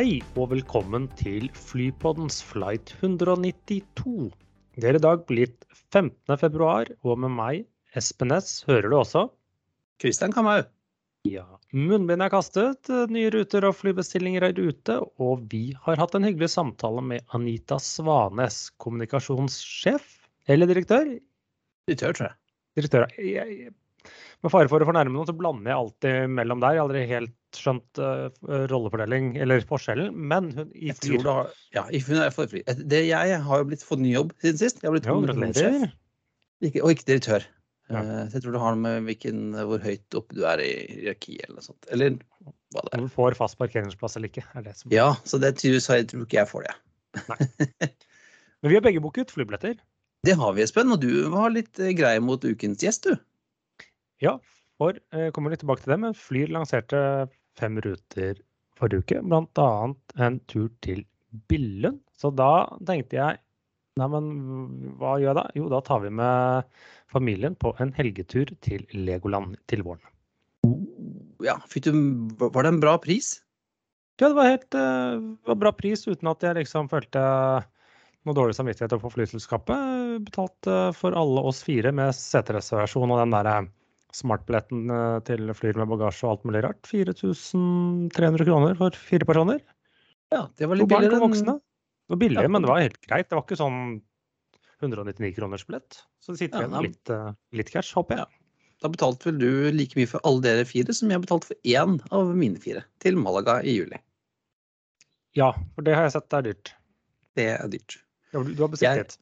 [0.00, 4.30] Hei og velkommen til Flypoddens flight 192.
[4.80, 6.38] Det er i dag blitt 15.
[6.40, 9.26] februar, og med meg, Espen S, hører du også?
[10.00, 10.62] Kristian Kamau.
[11.28, 11.44] Ja.
[11.76, 16.48] Munnbind er kastet, nye ruter og flybestillinger er ute, og vi har hatt en hyggelig
[16.54, 20.16] samtale med Anita Svanes, kommunikasjonssjef
[20.48, 21.12] eller direktør?
[21.92, 22.38] Direktør, tror jeg.
[22.80, 23.10] Direktør.
[23.20, 23.74] Jeg,
[24.44, 26.74] med fare for å fornærme noen, så blander jeg alltid mellom der.
[26.76, 28.28] Jeg har aldri helt skjønt uh,
[28.70, 32.62] rollefordeling eller forskjellen, men hun i Jeg tror har, ja, hun er for fly.
[32.64, 34.80] Det, jeg har jo blitt fått ny jobb siden sist.
[34.80, 35.96] Jeg har blitt kommunikasjonssjef,
[36.84, 37.48] og ikke direktør.
[37.90, 38.00] Ja.
[38.04, 40.70] Eh, Så jeg tror det har noe med hvilken, hvor høyt oppe du er i
[40.94, 41.88] hierarkiet eller noe sånt.
[41.90, 43.00] Eller hva det er.
[43.00, 46.10] Om du får fast parkeringsplass eller ikke, er det som Ja, så det tror jeg
[46.12, 46.76] tror ikke jeg får det.
[48.60, 49.74] Men vi har begge booket flybilletter.
[50.26, 50.92] Det har vi, Espen.
[50.92, 53.18] Og du var litt eh, grei mot ukens gjest, du.
[54.20, 54.36] Ja,
[54.80, 57.00] for jeg kommer litt tilbake til det, men Flyr lanserte
[57.58, 58.38] fem ruter
[58.80, 61.04] forrige uke, annet en tur til
[61.50, 62.00] Billund.
[62.16, 63.40] Så da tenkte jeg,
[64.00, 64.30] nei, men
[65.00, 65.44] hva gjør jeg da?
[65.58, 66.70] Jo, da tar vi med
[67.12, 70.04] familien på en helgetur til Legoland til våren.
[71.44, 71.92] Ja, fikk du,
[72.40, 73.38] Var det en bra pris?
[74.20, 77.20] Ja, det var helt eh, var bra pris, uten at jeg liksom følte
[78.28, 80.24] noe dårlig samvittighet overfor flyselskapet.
[80.26, 80.68] Betalt
[80.98, 83.70] for alle oss fire med setereservasjon og den der eh,
[84.16, 86.80] smartbilletten eh, til Flyr med bagasje og alt mulig rart.
[86.90, 89.60] 4300 kroner for fire personer.
[90.30, 91.56] Ja, det var litt barn, billigere Barn voksne.
[91.60, 92.48] Det var billig, Ja.
[92.50, 93.28] men det var helt greit.
[93.30, 93.80] Det var ikke sånn
[94.82, 96.02] 199 kroners billett.
[96.22, 98.26] Så det sitter igjen ja, litt, eh, litt cash, håper jeg.
[98.80, 101.98] Da betalte vel du like mye for alle dere fire som jeg betalte for én
[102.16, 103.98] av mine fire til Malaga i juli.
[105.36, 106.70] Ja, for det har jeg sett det er dyrt.
[107.36, 107.98] Det er dyrt.
[108.32, 109.18] Ja, Du har bestilt Jeg-.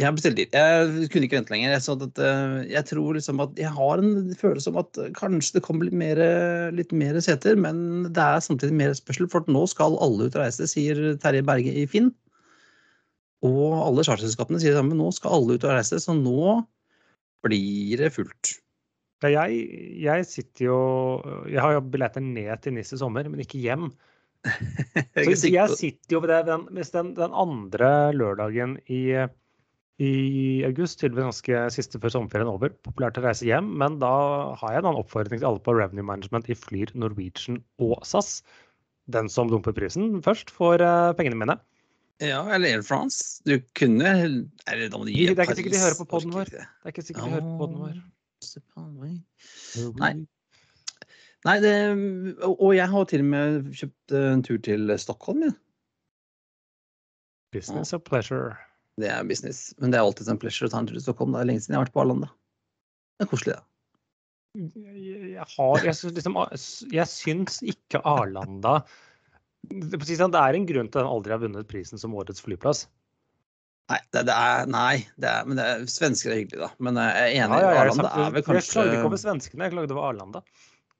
[0.00, 0.54] Jeg har bestilt dit.
[0.56, 1.74] Jeg kunne ikke vente lenger.
[1.74, 5.64] Jeg, at, eh, jeg tror liksom at jeg har en følelse om at kanskje det
[5.66, 6.22] kommer litt mer,
[6.72, 10.40] litt mer seter, men det er samtidig mer spørsel, for nå skal alle ut og
[10.40, 12.08] reise, sier Terje Berge i Finn.
[13.44, 14.96] Og alle charterselskapene sier det samme.
[14.96, 16.62] Nå skal alle ut og reise, så nå
[17.44, 18.56] blir det fullt.
[19.20, 19.66] Ja, jeg,
[20.00, 20.78] jeg sitter jo
[21.50, 23.90] Jeg har jo billetter ned til NIS i sommer, men ikke hjem.
[25.36, 29.02] Så jeg sitter jo ved det, den, hvis den, den andre lørdagen i,
[30.00, 34.12] i august, tydeligvis ganske siste før sommerferien over, populært å reise hjem, men da
[34.56, 38.38] har jeg en annen oppfordring til alle på Revenue Management i Flyr, Norwegian og SAS.
[39.12, 41.58] Den som dumper prisen først, får eh, pengene mine.
[42.20, 43.40] Ja, eller Air France.
[43.48, 44.08] Du kunne
[44.68, 46.50] Eller da må du gi Det er ikke sikkert de hører på podden vår.
[46.52, 46.66] det.
[46.84, 48.00] Er ikke sikkert de hører på poden vår.
[50.00, 50.12] Nei.
[51.48, 51.74] Nei, det,
[52.44, 55.46] og jeg har til og med kjøpt en tur til Stockholm.
[55.48, 55.54] Ja.
[57.52, 58.56] Business of pleasure.
[59.00, 59.70] Det er business.
[59.78, 61.34] Men det er alltid en pleasure å ta en tur til Stockholm.
[61.36, 62.30] Det er lenge siden jeg har vært på Arlanda.
[63.20, 63.66] Det er koselig, det.
[64.58, 66.34] Jeg, jeg har Jeg syns liksom
[66.90, 68.80] Jeg syns ikke Arlanda
[69.68, 72.16] det, er precis sånn, det en grunn til at den aldri har vunnet prisen som
[72.16, 72.86] årets flyplass.
[73.90, 76.68] Nei, det, det er, nei det er, men det er, svensker er hyggelig, da.
[76.82, 77.58] Men jeg er enig.
[77.58, 80.06] Ja, ja, jeg, Arlanda er vel jeg kanskje klagde ikke over svenskene, jeg klagde over
[80.08, 80.42] Arlanda.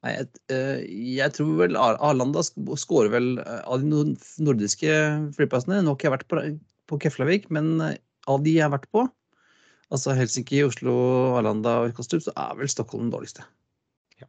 [0.01, 0.83] Nei, jeg, eh,
[1.21, 4.05] jeg tror vel Arlanda skårer scorer vel eh, av de
[4.45, 4.97] nordiske
[5.37, 5.83] flyplassene.
[5.87, 6.43] Nå har jeg vært på,
[6.91, 7.97] på Keflavik, men eh,
[8.31, 9.07] av de jeg har vært på,
[9.95, 10.95] altså Helsinki, Oslo,
[11.39, 13.47] Arlanda og Kastrup, så er vel Stockholm den dårligste.
[14.21, 14.29] Ja.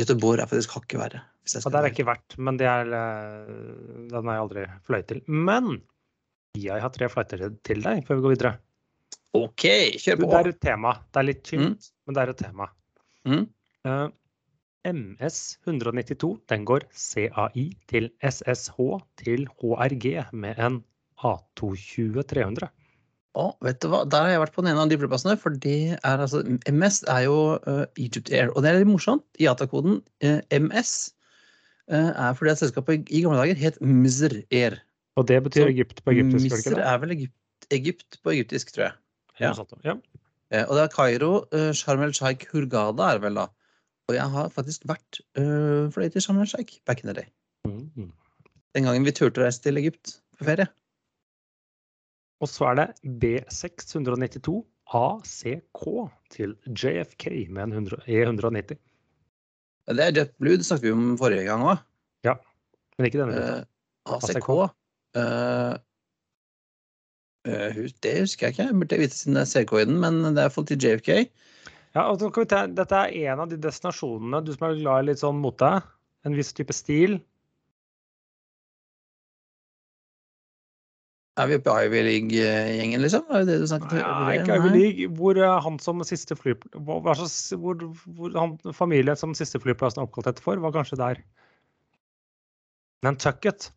[0.00, 1.24] Göteborg er faktisk hakket verre.
[1.46, 5.10] Skal der er jeg ikke vært, men det er, eh, den har jeg aldri fløyet
[5.12, 5.22] til.
[5.30, 5.76] Men
[6.58, 8.56] jeg har tre fløyter til deg før vi går videre.
[9.36, 9.64] OK,
[10.00, 10.28] kjør på!
[10.30, 10.94] Det er et tema.
[11.12, 12.70] Det er litt tynt, men det er et tema.
[13.28, 13.44] Mm.
[13.86, 14.08] Uh,
[14.86, 18.78] MS 192 den går CAI til SSH
[19.20, 20.80] til HRG med en
[21.24, 22.68] A220 300.
[23.36, 24.00] Å, vet du hva?
[24.08, 25.36] Der har jeg vært på den ene av de flyplassene.
[25.40, 26.40] For det er altså
[26.70, 28.52] MS er jo uh, Egypt Air.
[28.54, 29.24] Og det er litt morsomt.
[29.42, 30.92] IATA-koden uh, MS
[31.92, 34.78] uh, er fordi at selskapet i gamle dager het Mzr Air.
[35.20, 36.80] Og det betyr Så Egypt på egyptisk, det?
[36.84, 38.96] er vel Egypt, Egypt på egyptisk, tror jeg.
[39.40, 39.52] ja.
[39.84, 39.94] Ja.
[40.54, 43.48] Eh, og det er Kairo, uh, Sharm el Sheikh Hurghada er det vel da.
[44.06, 47.26] Og jeg har faktisk vært fløyet til Sharm el Sheikh back in the day.
[47.66, 48.12] Mm.
[48.76, 50.68] Den gangen vi turte å reise til Egypt på ferie.
[52.44, 52.88] Og så er det
[53.22, 54.60] B692
[54.96, 55.84] ACK
[56.30, 58.78] til JFK med en 100 E190.
[59.86, 61.82] Det er JetBlue, det snakket vi om forrige gang òg.
[62.96, 63.40] Men ikke denne.
[64.06, 64.32] Ruta.
[64.32, 64.48] ACK.
[65.16, 65.74] Uh,
[67.48, 68.68] uh, det husker jeg ikke.
[68.68, 71.10] Jeg burde vite siden det er CK i den, men det er iallfall til JFK.
[71.96, 74.80] Ja, og så kan vi ta, dette er en av de destinasjonene du som er
[74.80, 75.70] glad i litt sånn mote.
[76.26, 77.18] En viss type stil.
[81.36, 83.26] Er vi oppe i Ivy League-gjengen, liksom?
[83.28, 84.20] Er det det du snakket om?
[84.24, 87.82] Nei, ikke Ivy League, hvor han som siste flyplass hvor,
[88.16, 91.20] hvor, han, familien som siste flyplassen er oppkalt etter for, var kanskje der.
[93.04, 93.68] Nantucket.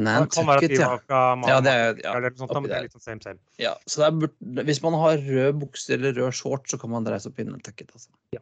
[0.00, 0.94] Nantucket, ja.
[1.10, 3.02] Ja, det er, ja, sånt, det er der.
[3.02, 3.40] same, same.
[3.60, 3.74] ja.
[3.90, 7.42] Så det hvis man har rød bukse eller rød shorts, så kan man dreise opp
[7.42, 7.90] i Nantucket.
[7.92, 8.08] Altså.
[8.32, 8.40] Ja.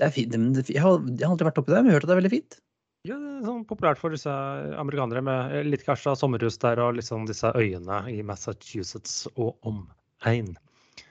[0.00, 0.34] Det er fint.
[0.34, 2.22] jeg, har, jeg har aldri vært oppi der, men jeg har hørt at det er
[2.22, 2.58] veldig fint.
[3.08, 4.32] Ja, det sånn populært for disse
[4.76, 10.50] amerikanere med eh, litt kanskje sommerhus der og liksom disse øyene i Massachusetts og omegn.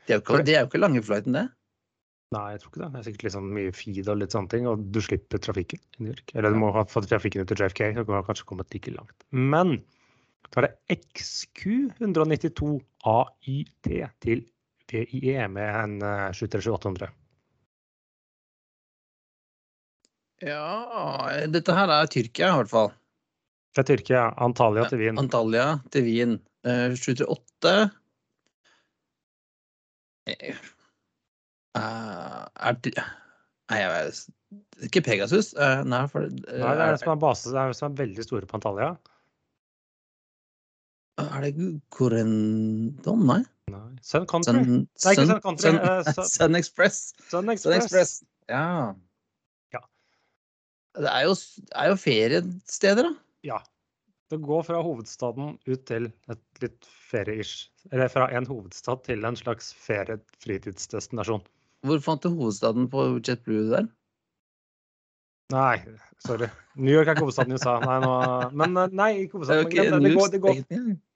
[0.05, 1.47] Det det er jo ikke lange flighten, det.
[2.35, 2.89] Nei, jeg tror ikke det.
[2.93, 6.03] Det er sikkert liksom mye feed og litt sånne ting, og du slipper trafikken i
[6.03, 6.33] New York.
[6.37, 8.93] Eller du må ha fått trafikken ut til JFK, så kan du kanskje kommet like
[8.93, 9.25] langt.
[9.33, 9.79] Men
[10.51, 11.65] så er det XQ
[11.97, 12.69] 192
[13.09, 13.89] AYT
[14.21, 14.45] til
[14.89, 17.09] VIE med en eh, 737-800.
[20.45, 22.91] Ja, dette her er Tyrkia, i hvert fall.
[23.75, 25.19] Fra Tyrkia, Antalya til Wien.
[25.19, 26.37] Antalya til Wien.
[26.67, 27.73] Uh, 738
[30.27, 30.57] uh,
[31.79, 35.53] Er det Nei, jeg vet Ikke Pegasus?
[35.55, 37.87] Uh, Nei, for uh, Nei, det er det som er base, det er det som
[37.91, 38.89] er veldig store på Antalya.
[41.19, 41.53] Er det
[41.95, 43.23] Corendon?
[43.27, 43.41] Nei?
[43.71, 43.89] Nei.
[44.01, 44.53] Sun Country.
[44.63, 47.01] Sun, Sun, Sun Country, Sun, eh, Sun- Sun Express.
[47.27, 47.83] Sun Sun Express.
[47.85, 48.11] Express.
[48.49, 48.63] Ja.
[48.63, 48.93] Ja.
[50.99, 51.35] Det er jo,
[51.79, 53.13] er jo feriesteder, da.
[53.47, 53.59] Ja.
[54.29, 57.69] Det går fra hovedstaden ut til et litt ferie-ish.
[57.89, 61.41] Eller fra en hovedstad til en slags ferie-fritidsdestinasjon.
[61.87, 63.87] Hvor fant du hovedstaden på JetBlue der?
[65.55, 65.79] Nei,
[66.21, 66.51] sorry.
[66.77, 67.79] New York er ikke hovedstaden i USA.
[67.81, 68.13] Nei, nå,
[68.61, 69.65] men eh, nei, ikke hovedstaden.
[69.65, 70.03] Okay, det.
[70.03, 70.61] Det, går, det, går,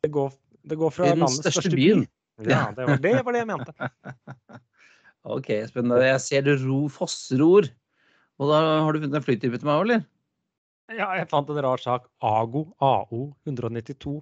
[0.07, 0.33] det, går,
[0.71, 2.07] det går fra landets største byen.
[2.07, 2.50] by.
[2.50, 3.75] Ja, det var, det var det jeg mente.
[5.24, 6.01] Ok, spennende.
[6.03, 7.69] Jeg ser du ro, fossror.
[8.41, 10.06] Og da har du funnet en flytype til meg òg, eller?
[10.94, 12.07] Ja, jeg fant en rar sak.
[12.25, 14.18] AGO AO 192.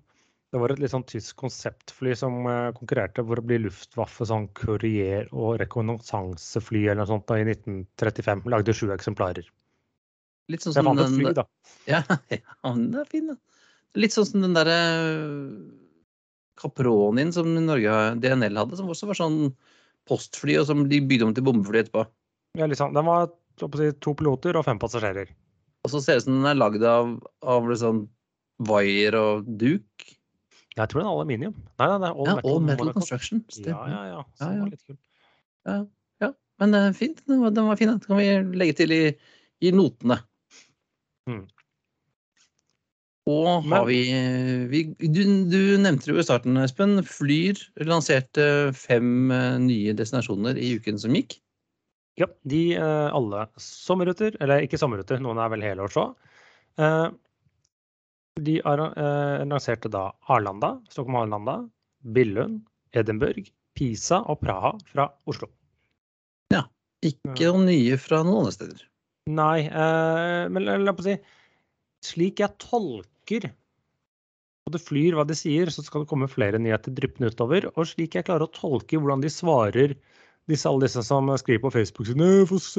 [0.51, 4.49] Det var et litt sånn tysk konseptfly som eh, konkurrerte for å bli Luftwaffe sånn
[4.57, 8.43] courier- og rekognossansefly eller noe sånt da, i 1935.
[8.51, 9.47] Lagde sju eksemplarer.
[10.51, 11.47] Litt sånn som jeg fant et den fly, da.
[11.93, 12.01] Ja,
[12.33, 13.39] ja, den er fin, da.
[13.99, 14.75] Litt sånn som den derre
[16.59, 19.39] Capronien som Norge DNL hadde, som også var sånn
[20.09, 22.03] postfly, og som de bygde om til bombefly etterpå.
[22.59, 25.29] Ja, liksom, den var si, to piloter og fem passasjerer.
[25.83, 28.03] Og så ser det ut som den er lagd av, av liksom
[28.69, 30.05] wire og duk.
[30.77, 31.55] Jeg tror den er aluminium.
[31.81, 32.51] Nei, nei, det er all Ja, metal.
[32.51, 33.41] all metal construction.
[33.65, 34.21] Ja, ja, ja.
[34.37, 34.61] Så Ja, ja.
[34.61, 35.89] var litt kult.
[36.61, 37.23] Men det er fint.
[37.25, 37.89] Den var, den var fin.
[37.89, 38.27] Den kan vi
[38.61, 38.99] legge til i,
[39.65, 40.19] i notene.
[41.25, 41.47] Mm.
[43.31, 43.97] Og har Men- vi,
[44.69, 47.01] vi du, du nevnte jo i starten, Espen.
[47.01, 47.57] Flyr
[47.89, 48.45] lanserte
[48.77, 51.39] fem eh, nye destinasjoner i uken som gikk.
[52.19, 56.31] Ja, de eh, alle sommerruter, eller ikke sommerruter, noen er vel helårs òg.
[56.81, 57.07] Eh,
[58.41, 61.61] de eh, lanserte da Arlanda, Stockholm-Arlanda,
[62.15, 62.61] Billund,
[62.97, 65.47] Edinburgh, Pisa og Praha fra Oslo.
[66.51, 66.65] Ja.
[67.01, 68.83] Ikke noen nye fra noen andre steder.
[69.31, 69.69] Nei,
[70.51, 71.13] men la meg si
[72.01, 73.45] Slik jeg tolker
[74.71, 77.67] og det flyr hva de sier, så skal det komme flere nyheter dryppende utover.
[77.73, 79.95] Og slik jeg klarer å tolke hvordan de svarer
[80.49, 82.69] disse, alle disse som skriver på Facebook sine Hvorfor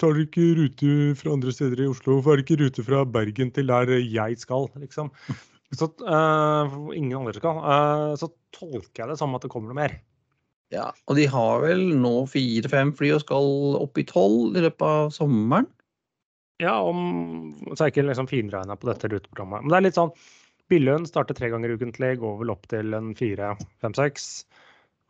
[0.00, 2.16] tar dere ikke rute fra andre steder i Oslo?
[2.16, 4.68] Hvorfor er det ikke rute fra Bergen til der jeg skal?
[4.82, 5.12] liksom?
[5.72, 7.56] Så, uh, ingen andre skal.
[7.64, 9.94] Uh, så tolker jeg det som at det kommer noe mer.
[10.72, 14.84] Ja, Og de har vel nå fire-fem fly og skal opp i tolv i løpet
[14.84, 15.68] av sommeren.
[16.60, 17.00] Ja, om,
[17.72, 19.64] så er jeg ikke liksom finregna på dette ruteprogrammet.
[19.64, 20.12] Men det er litt sånn
[20.72, 23.50] Billund starter tre ganger ukentlig, går vel opp til en fire,
[23.82, 24.28] fem, seks.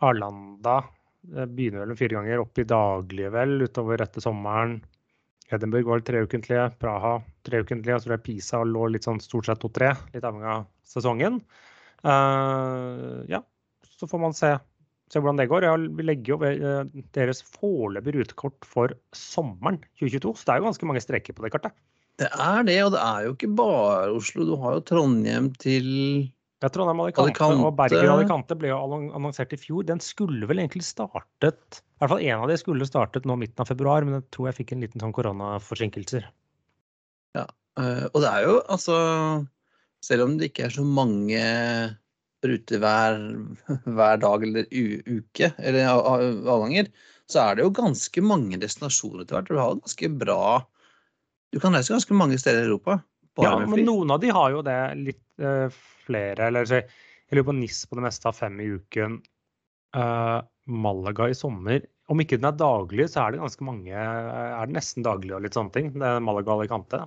[0.02, 0.80] Arlanda
[1.30, 4.80] eh, begynner vel fire ganger, opp i daglige vel utover etter sommeren.
[5.52, 9.92] Edinburgh var treukentlige, Praha treukentlige, så tror jeg Pisa lå litt sånn stort sett to-tre,
[10.14, 11.40] litt avhengig av sesongen.
[12.02, 13.42] Uh, ja,
[13.98, 14.54] så får man se,
[15.12, 15.66] se hvordan det går.
[15.68, 20.70] Ja, vi legger jo eh, deres foreløpige rutekort for sommeren 2022, så det er jo
[20.70, 21.76] ganske mange streker på det kartet.
[22.20, 24.46] Det er det, og det er jo ikke bare Oslo.
[24.48, 25.86] Du har jo Trondheim til
[26.62, 27.64] Tror Trondheim Alicante, Alicante.
[27.66, 28.76] og Bergen Alicante ble jo
[29.16, 29.82] annonsert i fjor.
[29.88, 33.64] Den skulle vel egentlig startet I hvert fall en av de skulle startet nå midten
[33.64, 36.28] av februar, men jeg tror jeg fikk en liten sånn koronaforsinkelser.
[37.34, 37.48] Ja,
[38.12, 38.94] Og det er jo altså
[40.04, 41.42] Selv om det ikke er så mange
[42.42, 43.20] ruter hver,
[43.86, 46.88] hver dag eller uke, eller avganger,
[47.30, 49.50] så er det jo ganske mange destinasjoner etter hvert.
[49.50, 50.42] Du har ganske bra
[51.54, 53.02] Du kan reise ganske mange steder i Europa.
[53.40, 55.72] Ja, men noen av de har jo det litt uh,
[56.04, 59.22] flere, eller så, jeg lurer på NIS på det meste av fem i uken.
[59.96, 61.80] Uh, Malaga i sommer.
[62.12, 65.42] Om ikke den er daglig, så er det ganske mange Er det nesten daglig og
[65.44, 65.90] litt sånne ting.
[65.94, 67.00] Det er Malaga Alicante.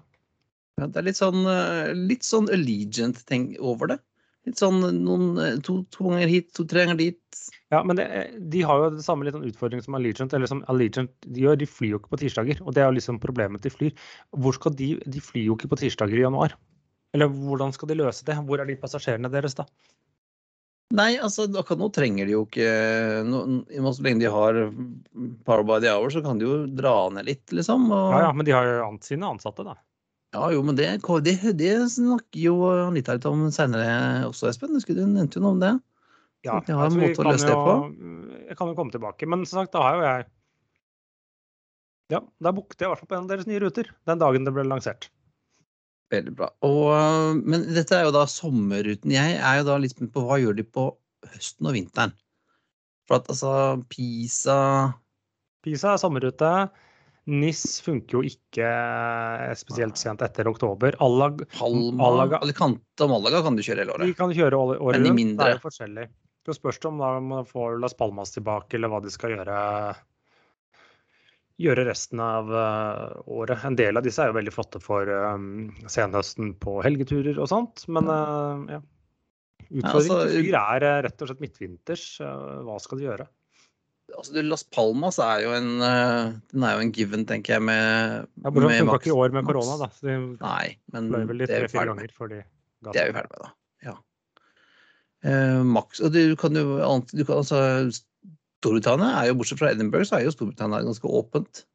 [0.80, 4.00] Ja, det er litt sånn, eh, litt sånn Allegiant-ting over det.
[4.48, 7.44] Litt sånn noen, eh, to, to ganger hit, to-tre ganger dit.
[7.74, 8.06] Ja, men det,
[8.54, 10.34] de har jo det samme litt sånn utfordring som Allegiant.
[10.38, 12.62] eller som Allegiant de gjør, de flyr jo ikke på tirsdager.
[12.62, 13.96] Og det er jo liksom problemet de flyr.
[14.38, 16.54] Hvor skal de, de flyr jo ikke på tirsdager i januar.
[17.18, 18.38] Eller hvordan skal de løse det?
[18.46, 19.66] Hvor er de passasjerene deres da?
[20.94, 22.68] Nei, altså akkurat nå trenger de jo ikke
[23.26, 23.40] no,
[23.90, 24.60] Så lenge de har
[25.48, 27.90] Power by the hour, så kan de jo dra ned litt, liksom.
[27.90, 28.14] Og...
[28.14, 29.74] Ja, ja, men de har jo sine ansatte, da.
[30.36, 30.92] Ja, jo, men det,
[31.26, 32.56] det, det snakker jo
[32.86, 34.78] Anita litt om seinere også, Espen.
[34.78, 35.74] Du nevnte jo noe om det.
[36.46, 37.76] Ja, ja altså, vi kan løse det på.
[37.76, 39.28] jo, jeg kan jo komme tilbake.
[39.30, 40.26] Men som sagt, da har jo jeg
[42.14, 44.46] Ja, da booket jeg i hvert fall på en av deres nye ruter den dagen
[44.46, 45.08] det ble lansert.
[46.14, 46.52] Veldig bra.
[46.62, 49.10] Og, men dette er jo da sommerruten.
[49.16, 50.84] Jeg er jo da litt spent på hva gjør de på
[51.34, 52.14] høsten og vinteren?
[53.10, 53.54] For at altså
[53.90, 54.58] Pisa
[55.66, 56.52] Pisa er sommerrute.
[57.26, 58.68] NIS funker jo ikke
[59.58, 60.94] spesielt sent etter oktober.
[61.02, 64.18] Allag, Palma, Malaga- Alicante og Malaga kan du kjøre hele de året.
[64.20, 65.16] kan kjøre året de rundt.
[65.18, 65.42] mindre.
[65.42, 66.06] Det er jo forskjellig.
[66.46, 69.62] Så spørs det om da man får Las Palmas tilbake, eller hva de skal gjøre
[71.62, 73.64] gjøre resten av eh, året.
[73.68, 77.86] En del av disse er jo veldig flotte for um, senhøsten på helgeturer og sånt,
[77.88, 78.82] men uh, ja.
[79.66, 82.04] Utfordringen altså, til er rett og slett midtvinters.
[82.22, 83.26] Hva skal de gjøre?
[84.14, 88.52] Altså, Las Palmas er jo en Den er jo en given, tenker jeg, med, Ja,
[88.54, 89.90] Bortsett fra i år med korona, da.
[89.96, 92.04] Så de Nei, men vel det er tre-fire ferdig med.
[92.04, 92.44] ganger før de
[92.86, 93.54] ga Det er vi ferdig med, da.
[95.26, 97.62] Eh, Max, og du kan jo du kan, altså,
[98.62, 101.66] Storbritannia er jo, bortsett fra Edinburgh, så er jo Storbritannia ganske åpent.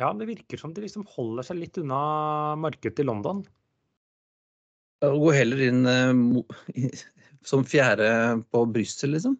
[0.00, 2.00] Ja, det virker som de liksom holder seg litt unna
[2.58, 3.44] markedet i London.
[5.04, 6.92] Og går heller inn eh,
[7.50, 8.08] som fjerde
[8.52, 9.36] på Brussel, liksom.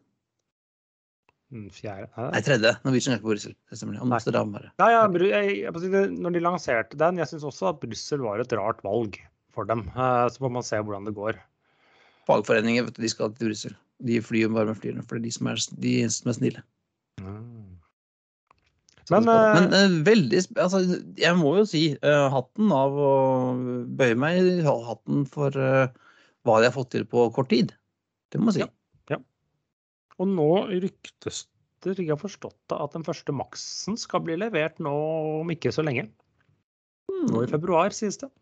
[1.55, 2.73] Mm, Fjerde Nei, tredje.
[2.83, 3.55] Norwegian er ikke på Brussel.
[3.71, 4.01] Det stemmer.
[4.03, 4.73] Amsterdam, bare.
[4.81, 8.55] Ja, ja, jeg, jeg, når de lanserte den, jeg syns også at Brussel var et
[8.59, 9.21] rart valg
[9.55, 9.85] for dem.
[9.95, 11.39] Eh, Så får man se hvordan det går.
[12.29, 13.75] Fagforeninger vet du, de skal til Brussel.
[14.05, 16.65] De flyr bare med flyene, for det er de som er, de som er snille.
[17.23, 17.75] Mm.
[19.13, 20.81] Men, eh, men uh, veldig altså,
[21.21, 23.11] Jeg må jo si uh, hatten av å
[23.99, 25.91] bøye meg i hatten for uh,
[26.45, 27.75] hva de har fått til på kort tid.
[28.33, 28.71] Det må jeg si.
[29.13, 29.21] Ja.
[30.21, 31.45] Og nå ryktes
[31.85, 34.93] det, jeg har forstått det, at den første Maxen skal bli levert nå
[35.43, 36.07] om ikke så lenge.
[37.29, 38.33] Nå i februar, sies det.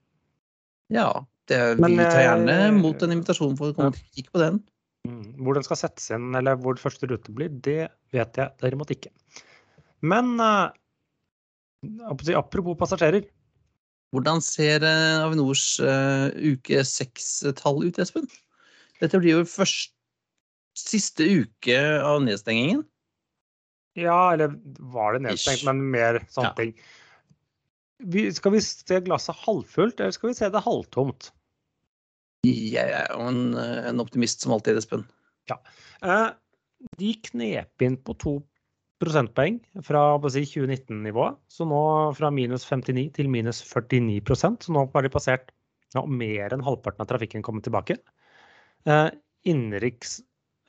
[0.95, 1.11] ja.
[1.51, 4.35] Det, Men, vi tar gjerne eh, mot en invitasjon for å komme til å kikke
[4.37, 4.61] på den.
[5.09, 5.23] Mm.
[5.43, 9.11] Hvor den skal settes inn, eller hvor første rute blir, det vet jeg derimot ikke.
[10.07, 10.69] Men eh,
[12.39, 13.27] apropos passasjerer.
[14.13, 18.29] Hvordan ser eh, Avinors uke seks-tall ut, Espen?
[19.03, 19.97] Dette blir jo først
[20.79, 22.85] siste uke av nedstengingen.
[23.99, 24.55] Ja, eller
[24.93, 25.67] var det nedstengt, Ish.
[25.69, 26.57] men mer sånne Ja.
[26.57, 26.75] ting.
[28.03, 31.31] Vi, skal vi se glasset halvfullt, eller skal vi se det halvtomt?
[32.47, 35.05] Jeg er jo en, eh, en optimist som alltid, Espen.
[35.51, 35.59] Ja.
[36.99, 38.33] de knep inn på to
[39.03, 41.39] prosentpoeng fra si, 2019-nivået.
[41.51, 41.83] Så nå
[42.19, 45.51] fra minus 59 til minus 49% Så nå har de passert
[45.95, 47.99] ja, mer enn halvparten av trafikken kommet tilbake.
[48.89, 49.09] Eh,
[49.49, 50.21] innenriks,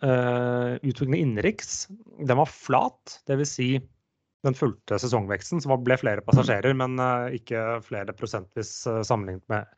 [0.04, 1.88] eh, innenriks,
[2.20, 3.20] den var flat.
[3.30, 3.56] Dvs.
[3.58, 3.70] Si
[4.44, 9.70] den fulgte sesongveksten, så ble flere passasjerer, men eh, ikke flere prosentvis eh, sammenlignet med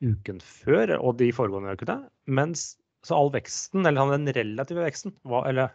[0.00, 1.98] uken før og de foregående ukene.
[2.30, 2.72] Mens
[3.04, 5.74] så all veksten, eller den relative veksten, var, eller,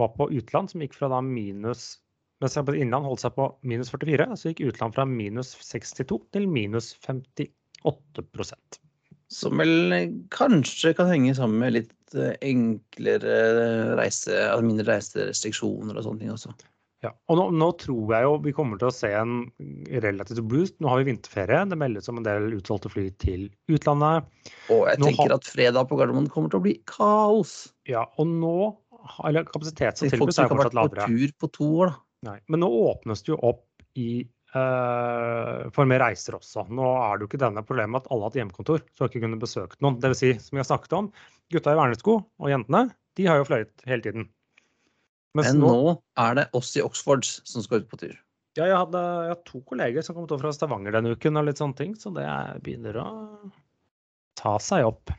[0.00, 1.98] var på utland, som gikk fra da minus
[2.42, 6.88] Mens innland holdt seg på minus 44, så gikk utland fra minus 62 til minus
[7.06, 8.24] 58
[9.30, 13.36] Som vel eh, kanskje kan henge sammen med litt enklere
[13.94, 14.34] reise,
[14.66, 16.50] mindre reiserestriksjoner og sånne ting også.
[17.02, 19.32] Ja, og nå, nå tror jeg jo vi kommer til å se en
[20.04, 20.76] relativt boost.
[20.78, 21.64] Nå har vi vinterferie.
[21.68, 24.28] Det meldes om en del utsolgte fly til utlandet.
[24.70, 27.72] Og jeg Nå tenker har- at fredag på Gardermoen kommer til å bli kaos.
[27.90, 28.76] Ja, og nå
[29.26, 30.18] Eller kapasitet som lavere.
[30.20, 32.30] folk som er ikke har vært på tur på to år, da.
[32.30, 33.64] Nei, men nå åpnes det jo opp
[33.98, 34.22] i
[34.54, 36.68] eh, for mer reiser også.
[36.70, 39.24] Nå er det jo ikke denne problemet at alle har hatt hjemmekontor, så har ikke
[39.24, 39.98] kunnet besøkt noen.
[39.98, 41.10] Det vil si, som vi har snakket om,
[41.50, 44.28] gutta i vernesko og jentene, de har jo fløyet hele tiden.
[45.38, 48.16] Men nå, nå er det oss i Oxford som skal ut på tur.
[48.58, 51.60] ja, jeg, hadde, jeg to kolleger som kom over fra Stavanger denne uken, og litt
[51.60, 53.06] sånne ting, så det er- begynner å
[54.36, 55.12] ta seg opp.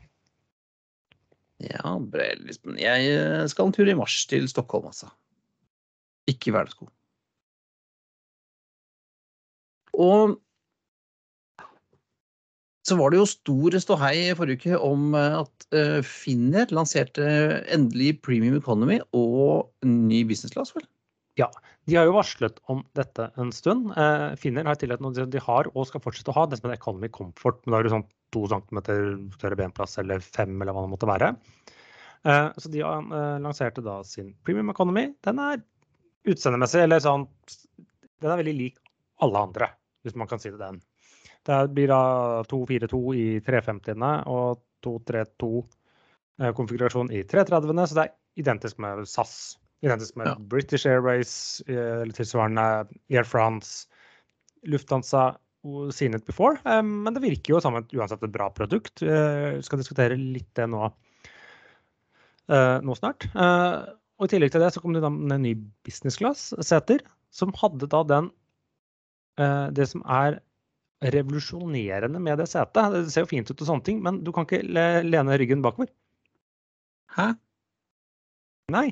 [1.64, 1.96] Ja,
[2.78, 5.10] Jeg eh, skal en tur i mars til Stockholm, altså.
[6.30, 6.88] Ikke i hverdagssko.
[9.94, 10.38] Og
[12.84, 17.24] så var det jo stor ståhei forrige uke om eh, at eh, Finner lanserte
[17.72, 20.84] endelig Premium Economy og ny business class, vel?
[21.84, 23.90] De har jo varslet om dette en stund.
[23.98, 26.68] Eh, Finner har i tillegg noe de har og skal fortsette å ha, det som
[26.68, 27.60] heter Economy Comfort.
[27.64, 29.02] Men da er det sånn to centimeter
[29.36, 31.34] større benplass eller fem, eller hva det måtte være.
[32.24, 35.10] Eh, så de eh, lanserte da sin Premium Economy.
[35.26, 35.60] Den er
[36.24, 37.26] utseendemessig eller sånn
[38.22, 38.78] Den er veldig lik
[39.24, 39.68] alle andre,
[40.04, 40.80] hvis man kan si det den.
[41.44, 42.00] Det blir da
[42.48, 49.32] 242 i 350-ene og 232-konfigurasjon i 330-ene, så det er identisk med SAS.
[49.84, 50.34] Identisk med ja.
[50.38, 53.88] British Airways eller tilsvarende Air France,
[54.64, 55.36] Lufthansa,
[55.92, 56.56] seen it before.
[56.64, 59.02] Men det virker jo som et uansett et bra produkt.
[59.04, 60.90] Vi skal diskutere litt det nå
[62.44, 63.24] nå snart.
[63.34, 67.00] Og I tillegg til det så kom det da en ny business class-seter,
[67.32, 68.26] som hadde da den
[69.74, 70.38] Det som er
[71.12, 72.92] revolusjonerende med det setet.
[72.94, 74.62] Det ser jo fint ut og sånne ting, men du kan ikke
[75.04, 75.90] lene ryggen bakover.
[77.14, 77.32] Hæ?
[78.72, 78.88] Nei.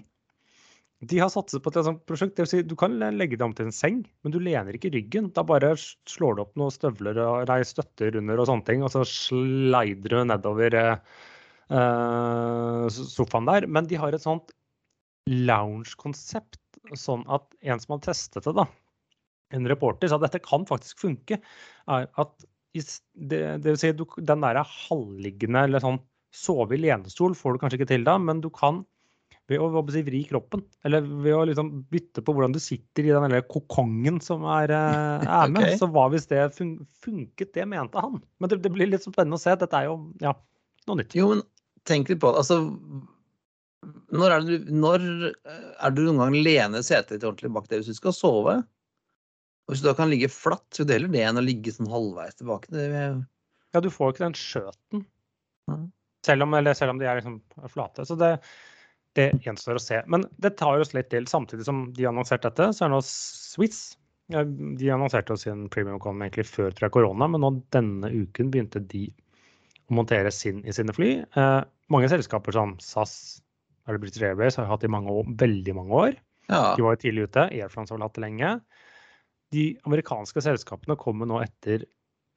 [1.02, 2.36] De har satset på et sånt prosjekt.
[2.36, 4.92] Det vil si, du kan legge deg om til en seng, men du lener ikke
[4.94, 5.32] ryggen.
[5.34, 8.92] Da bare slår du opp noen støvler og nei, støtter under og sånne ting, og
[8.94, 10.98] så slider du nedover eh,
[12.92, 13.66] sofaen der.
[13.66, 14.54] Men de har et sånt
[15.30, 16.60] lounge-konsept,
[16.98, 18.66] sånn at en som har testet det, da,
[19.56, 21.38] en reporter, sa at dette kan faktisk funke.
[21.92, 26.00] er at det, det vil si, du, Den der halvliggende eller sånn
[26.32, 28.80] sove i lenestol får du kanskje ikke til da, men du kan
[29.50, 33.12] ved å si, vri kroppen, eller ved å liksom bytte på hvordan du sitter i
[33.12, 35.80] den kokongen som er, eh, er med, okay.
[35.80, 38.20] så hva hvis det fun funket, det mente han.
[38.38, 39.56] Men det, det, blir litt spennende å se.
[39.58, 40.36] Dette er jo ja,
[40.88, 41.16] noe nytt.
[41.18, 41.42] Jo, men
[41.88, 42.44] tenk litt på det.
[42.44, 42.60] Altså,
[44.14, 47.82] når er, du, når eh, er du noen gang lene setet ditt ordentlig bak deg
[47.82, 48.60] hvis du skal sove?
[49.66, 52.38] Og hvis du da kan ligge flatt, så deler det enn å ligge sånn halvveis
[52.40, 52.70] tilbake.
[52.74, 52.84] Det,
[53.72, 55.04] ja, du får ikke den skjøten.
[55.70, 55.88] Mm.
[56.26, 57.38] Selv, om, selv, om, de er liksom
[57.70, 58.06] flate.
[58.08, 58.32] Så det,
[59.18, 60.00] det gjenstår å se.
[60.10, 61.28] Men det tar oss litt til.
[61.30, 63.84] Samtidig som de har annonsert dette, så er nå Swiss
[64.32, 68.52] De annonserte jo sin premium economy egentlig før tror jeg, korona, men nå denne uken
[68.54, 69.06] begynte de
[69.90, 71.10] å montere sin i sine fly.
[71.36, 71.58] Eh,
[71.92, 73.42] mange selskaper som SAS
[73.88, 76.14] eller British Airways har hatt i mange år, veldig mange år.
[76.48, 76.74] Ja.
[76.76, 77.48] De var jo tidlig ute.
[77.50, 78.54] Air France har vel hatt det lenge.
[79.52, 81.84] De amerikanske selskapene kommer nå etter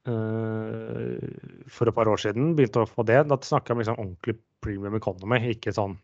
[0.08, 1.16] uh,
[1.72, 3.22] for et par år siden begynte å få det.
[3.30, 5.96] Da snakker jeg om liksom ordentlig premium economy, ikke sånn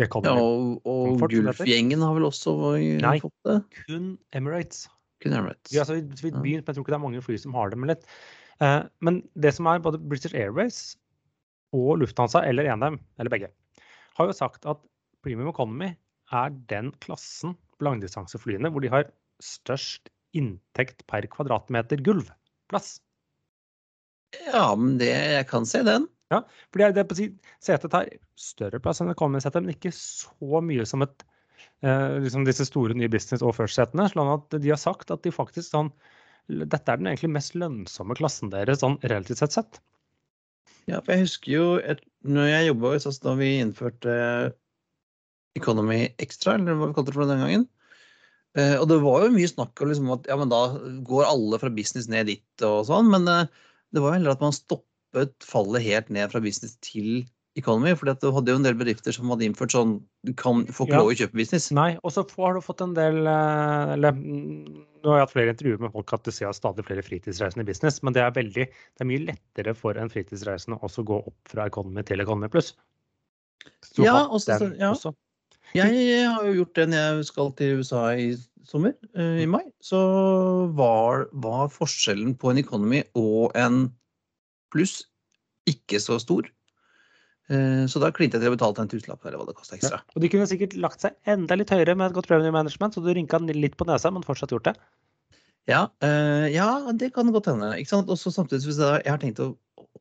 [0.00, 3.58] ja, og, og Gulf-gjengen har vel også Nei, fått det?
[3.60, 4.86] Nei, kun Emirates.
[5.22, 5.68] Kun Emirates.
[5.70, 7.78] Ja, altså, vi, vi, jeg tror ikke det er mange fly som har det.
[7.78, 8.08] Men litt,
[8.62, 10.94] Uh, men det som er både British Airways
[11.74, 13.48] og Lufthansa, eller NM, eller begge,
[14.18, 14.78] har jo sagt at
[15.24, 15.88] Premium Economy
[16.32, 19.08] er den klassen på langdistanseflyene hvor de har
[19.42, 22.96] størst inntekt per kvadratmeter gulvplass.
[24.46, 26.08] Ja, men det, jeg kan se den.
[26.32, 26.40] Ja,
[26.72, 27.28] fordi det det
[27.60, 28.08] Setet tar
[28.40, 31.24] større plass enn economy-setet, men ikke så mye som et,
[31.84, 34.08] eh, liksom disse store nye business- og first-setene.
[34.08, 35.92] Sånn at de har sagt at de faktisk sånn
[36.48, 39.80] dette er den egentlig mest lønnsomme klassen deres sånn relativt sett sett.
[40.90, 44.16] Ja, for jeg husker jo et, når jeg jobba hos oss da vi innførte
[45.58, 47.68] Economy Extra, eller hva vi kalte det for den gangen.
[48.58, 50.62] Eh, og det var jo mye snakk om liksom at ja, men da
[51.08, 53.08] går alle fra business ned dit og sånn.
[53.12, 53.46] Men eh,
[53.94, 57.24] det var jo heller at man stoppet fallet helt ned fra business til
[57.58, 57.94] Economy.
[57.96, 60.96] For du hadde jo en del bedrifter som hadde innført sånn du kan få ikke
[60.96, 61.02] ja.
[61.02, 61.70] lov å kjøpe business.
[61.74, 64.16] Nei, og så har du fått en del eh, eller
[65.02, 67.68] nå har jeg hatt flere intervjuer med folk at du ser stadig flere fritidsreisende i
[67.72, 71.18] business, men det er, veldig, det er mye lettere for en fritidsreisende også å gå
[71.32, 72.70] opp fra Economy til Economy pluss.
[73.98, 74.92] Ja, også, ja.
[74.92, 75.14] Også.
[75.76, 78.32] Jeg, har jo gjort det når jeg skal til USA i
[78.68, 79.64] sommer, uh, i mai.
[79.84, 80.00] Så
[80.78, 83.86] var, var, forskjellen på en Economy og en
[84.72, 85.02] pluss
[85.68, 86.48] ikke så stor.
[87.52, 90.00] Eh, så da klinte jeg til å betale en tusenlapp eller hva det kosta ekstra.
[90.00, 90.14] Ja.
[90.16, 93.02] Og de kunne sikkert lagt seg enda litt høyere med et godt revenue management, så
[93.04, 94.74] du rynka litt på nesa, men fortsatt gjort det?
[95.70, 97.74] Ja, uh, ja det kan godt hende.
[97.78, 98.10] ikke sant?
[98.10, 99.52] Også samtidig hvis jeg, jeg har tenkt å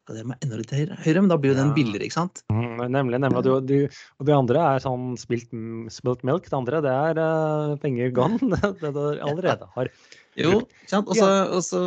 [0.02, 2.42] oppgradere meg enda litt høyere, men da blir jo den billigere, ikke sant?
[2.52, 3.20] Mm, nemlig.
[3.22, 3.42] nemlig.
[3.52, 3.86] Og, du,
[4.20, 5.52] og de andre er sånn spilt,
[5.94, 6.48] spilt milk.
[6.50, 8.40] Det andre det er uh, penger gone.
[8.82, 9.92] det du allerede har.
[10.40, 10.62] Jo,
[10.96, 11.80] og så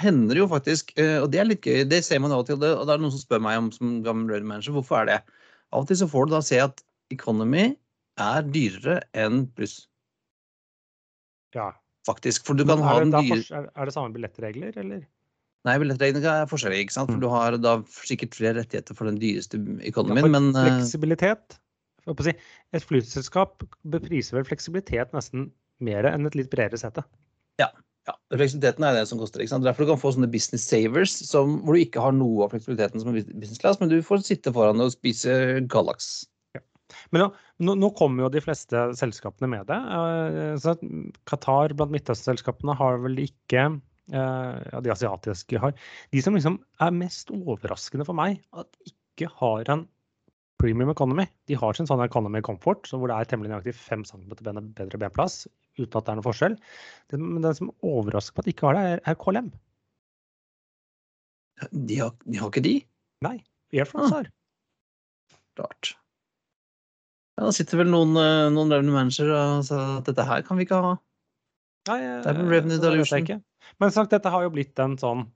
[0.00, 2.48] hender det jo faktisk, eh, og det er litt gøy, det ser man av og
[2.48, 5.10] til, og det er noen som spør meg om som gammel ready manager, hvorfor er
[5.10, 5.18] det?
[5.68, 6.80] Av og til så får du da se at
[7.12, 7.74] economy
[8.24, 9.82] er dyrere enn pluss.
[11.52, 11.74] Ja.
[12.08, 12.48] Faktisk.
[12.48, 15.04] For du kan ha den dyre Er det samme billettregler, eller?
[15.64, 16.84] Nei, billettreglene er forskjellige.
[16.84, 17.10] ikke sant?
[17.10, 17.22] For mm.
[17.24, 21.56] du har da sikkert flere rettigheter for den dyreste økonomien, men eh, Fleksibilitet.
[22.04, 22.34] Si,
[22.76, 25.48] et flyselskap bepriser vel fleksibilitet nesten
[25.84, 27.06] mer enn et litt bredere sete.
[27.62, 27.70] Ja.
[28.04, 28.16] ja.
[28.34, 29.40] Fleksibiliteten er det som koster.
[29.40, 29.64] ikke sant?
[29.64, 33.00] Derfor du kan få sånne business savers som, hvor du ikke har noe av fleksibiliteten
[33.00, 36.26] som er business class, men du får sitte foran og spise Galax.
[36.58, 36.60] Ja.
[37.08, 39.80] Men nå, nå, kommer jo de fleste selskapene med det.
[39.80, 40.76] Eh, så
[41.30, 43.70] Qatar blant Midtøsten-selskapene har vel ikke
[44.12, 45.72] ja, de asiatiske har.
[46.12, 49.86] De som liksom er mest overraskende for meg at ikke har en
[50.60, 51.26] premium economy.
[51.48, 54.34] De har sin sånn economy comfort, så hvor det er temmelig nøyaktig 5 cm
[54.76, 55.44] bedre benplass
[55.78, 56.56] uten at det er noe forskjell.
[57.16, 59.50] Men den som overrasker på at de ikke har det, er, KLM.
[61.72, 62.78] De har, de har, ikke de?
[63.26, 63.36] Nei.
[63.74, 64.22] Air France ah.
[64.22, 64.30] har.
[65.58, 65.94] Rart.
[67.34, 70.58] Ja, da sitter vel noen, eh, noen revenue manager og sier at dette her kan
[70.58, 70.94] vi ikke ha.
[71.90, 73.42] Nei, det er revenue delusion.
[73.82, 75.26] Men sagt, dette har jo blitt en sånn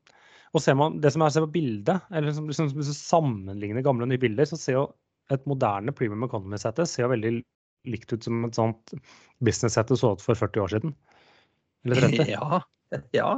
[0.56, 2.96] og ser man, Det som er å se på bildet, eller liksom, liksom, hvis du
[2.96, 4.84] sammenligner gamle og nye bilder, så ser jo
[5.34, 7.32] et moderne premium economy-sete ser jo veldig
[7.88, 8.94] likt ut som et sånt
[9.44, 10.96] business-sete så ut for 40 år siden.
[11.84, 12.30] Eller 30.
[12.34, 12.62] Ja,
[13.12, 13.28] ja.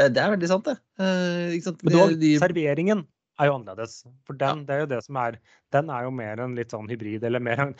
[0.00, 0.76] Det er veldig sant, det.
[0.98, 1.82] Eh, sant?
[1.86, 2.32] Men dog, de...
[2.42, 3.04] serveringen
[3.40, 4.00] er jo annerledes.
[4.26, 4.66] For den, ja.
[4.66, 5.38] det er jo det som er,
[5.74, 7.74] den er jo mer en litt sånn hybrid, eller mer en,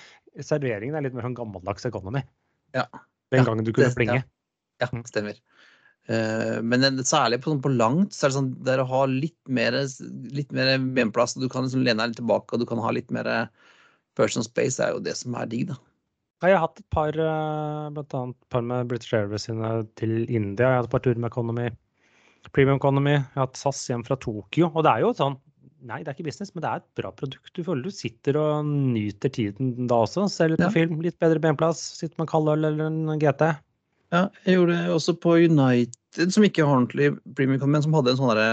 [0.46, 2.22] Serveringen er litt mer sånn gammeldags economy.
[2.76, 2.84] Ja.
[3.34, 4.20] Den gangen du kunne plinge.
[4.22, 5.38] Ja, ja stemmer.
[6.08, 9.76] Uh, men særlig på, på, langt, så er det sånn der å ha litt mer,
[10.34, 13.12] litt mer benplass, du kan liksom lene deg litt tilbake, og du kan ha litt
[13.14, 13.28] mer
[14.18, 15.78] personal space, Det er jo det som er digg, da.
[16.40, 20.66] Jeg har hatt et par, eh, blant et par med British Airways sine til India.
[20.66, 21.68] Jeg har hatt et par turer med Economy,
[22.54, 23.18] Premium Economy.
[23.18, 24.70] Jeg har hatt SAS hjem fra Tokyo.
[24.72, 25.38] Og det er jo sånn
[25.80, 27.54] Nei, det er ikke business, men det er et bra produkt.
[27.56, 30.26] Du føler du sitter og nyter tiden da også.
[30.28, 30.74] Ser litt på ja.
[30.74, 33.46] film, litt bedre benplass, sitter med en kald øl eller en GT.
[34.10, 38.14] Ja, jeg gjorde det også på United, som ikke har ordentlig premium, men som hadde
[38.14, 38.50] en sånn derre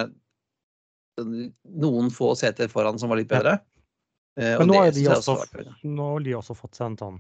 [1.18, 3.56] Noen få seter foran som var litt bedre.
[3.58, 3.78] Ja.
[4.38, 5.34] Eh, men nå har de også,
[5.82, 7.18] nå har de også fått seg en sånn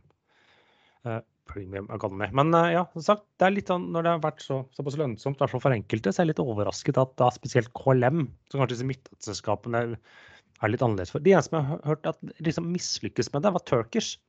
[1.07, 2.27] uh, premium economy.
[2.37, 4.99] Men uh, ja, som sagt, det er litt sånn, når det har vært så, såpass
[5.01, 8.27] lønnsomt, i hvert fall for enkelte, så er jeg litt overrasket at da spesielt KLM,
[8.51, 11.25] som kanskje disse midtselskapene er litt annerledes for.
[11.25, 14.21] De eneste som jeg har hørt at liksom mislykkes med det, var Turkish.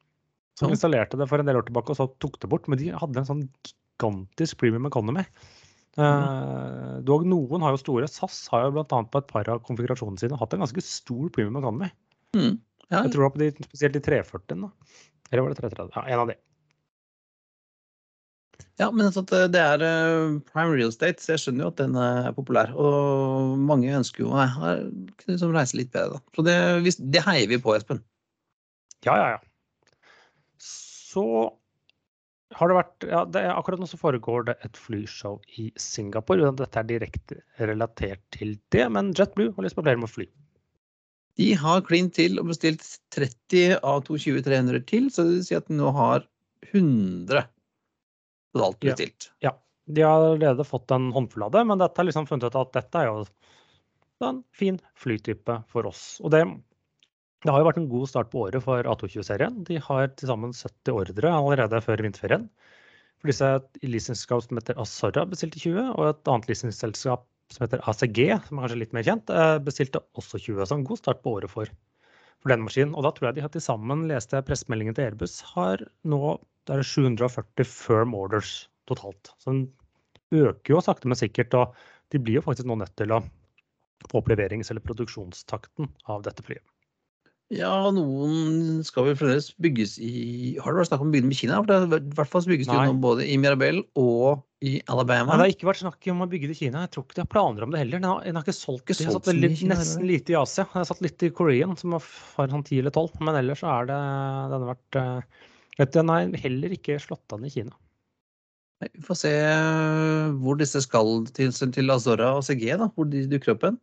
[0.58, 2.66] Som installerte det for en del år tilbake og så tok det bort.
[2.66, 3.44] Men de hadde en sånn
[3.98, 5.24] gigantisk premium economy.
[5.98, 8.08] Uh, dog noen har jo store.
[8.08, 8.86] SAS har jo bl.a.
[8.86, 11.90] på et par av konfigurasjonene sine hatt en ganske stor premium economy.
[12.36, 12.60] Mm.
[12.88, 13.02] Ja.
[13.02, 14.70] Jeg tror det var på de, spesielt de 340-ene.
[15.30, 15.96] Eller var det 330?
[15.96, 16.38] Ja, en av de.
[18.78, 21.98] Ja, men altså det er uh, prime real estate, så jeg skjønner jo at den
[21.98, 22.70] er populær.
[22.78, 24.46] Og mange ønsker jo å
[25.26, 26.36] liksom reise litt bedre, da.
[26.36, 26.56] Så det,
[27.10, 28.04] det heier vi på, Espen.
[29.06, 29.40] Ja, ja, ja.
[30.62, 31.26] Så
[32.56, 36.48] har det vært ja, det er, Akkurat nå så foregår det et flyshow i Singapore.
[36.56, 40.28] Dette er direkte relatert til det, men JetBlue har lyst på flere med fly.
[41.38, 42.82] De har klint til og bestilt
[43.14, 46.24] 30 av 22 300 til, så det vil si at de nå har
[46.72, 47.44] 100
[48.56, 49.30] totalt bestilt.
[49.38, 49.54] Ja, ja.
[49.88, 52.74] De har allerede fått en håndfull av det, men dette har liksom funnet ut at
[52.74, 53.22] dette er jo
[54.26, 56.18] en fin flytype for oss.
[56.20, 56.42] Og det
[57.44, 59.60] det har jo vært en god start på året for A220-serien.
[59.68, 62.48] De har til sammen 70 ordre allerede før vinterferien.
[63.18, 63.50] For disse
[63.82, 68.66] leasingselskap som heter Azorra bestilte 20, og et annet leasingselskap som heter ACG, som er
[68.66, 70.66] kanskje litt mer kjent, eh, bestilte også 20.
[70.66, 71.70] Så en god start på året for,
[72.42, 72.94] for denne maskinen.
[72.94, 76.38] Og da tror jeg de har til sammen, leste jeg pressemeldingen til Airbus, har nå
[76.68, 79.30] det er 740 firm orders totalt.
[79.40, 79.62] Så den
[80.34, 81.54] øker jo sakte, men sikkert.
[81.56, 81.78] Og
[82.12, 83.22] de blir jo faktisk nå nødt til å
[84.10, 86.66] få opp leverings- eller produksjonstakten av dette flyet.
[87.54, 91.36] Ja, noen skal vel fremdeles bygges i Har det vært snakk om å dem i
[91.38, 91.62] Kina?
[91.62, 95.32] For det, I hvert fall bygges det jo nå både i Mirabel og i Alabama.
[95.32, 96.82] Nei, det har ikke vært snakk om å bygge det i Kina.
[96.84, 98.02] Jeg tror ikke de har planer om det heller.
[98.02, 98.98] Den har, den har ikke solgt det.
[99.00, 100.66] De har satt veldig, nesten lite i Asia.
[100.66, 103.16] Jeg har satt litt i Korean, som har sånn 10 eller 12.
[103.24, 103.98] Men ellers så er det
[104.52, 105.00] Den har vært
[105.78, 107.72] vet, Den har heller ikke slått an i Kina.
[108.84, 113.24] Vi får se eh, hvor disse skal til, til Azora og CG, da, hvor de
[113.30, 113.80] dukker opp hen.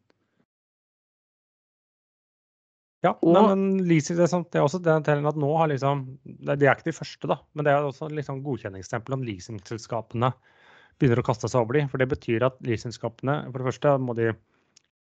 [3.05, 6.05] Ja, og, men leasing, det, er sant, det er også det at nå har liksom
[6.25, 10.31] De er ikke de første, da, men det er også liksom godkjenningsstempel om leasingselskapene
[10.97, 11.89] begynner å kaste seg over dem.
[11.91, 14.31] For det betyr at leasingselskapene for det første må de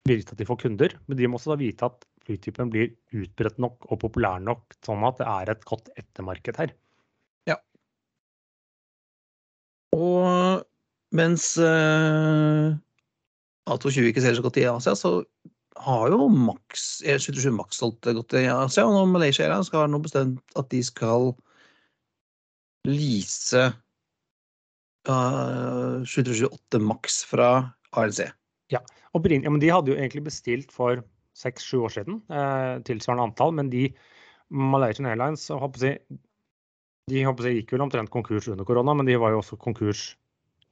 [0.09, 3.61] vite at de får kunder, men de må også da vite at flytypen blir utbredt
[3.63, 6.75] nok og populær nok, sånn at det er et godt ettermarked her.
[7.49, 7.59] Ja.
[9.97, 10.65] Og
[11.15, 12.75] mens uh,
[13.71, 15.21] A220 ikke selger så godt i Asia, så
[15.83, 20.59] har jo maks, 77 Max solgt godt i Asia, og Malaysia Airlines har nå bestemt
[20.59, 21.33] at de skal
[22.87, 23.65] lease
[25.09, 27.51] uh, 728 maks fra
[27.99, 28.29] ALC.
[28.73, 28.81] Ja,
[29.15, 31.03] og ja, de hadde jo egentlig bestilt for
[31.35, 33.89] seks-sju år siden, eh, tilsvarende antall, men de
[34.51, 35.99] Malaysian Airlines håper jeg,
[37.11, 40.13] de håper jeg, gikk vel omtrent konkurs under korona, men de var jo også konkurs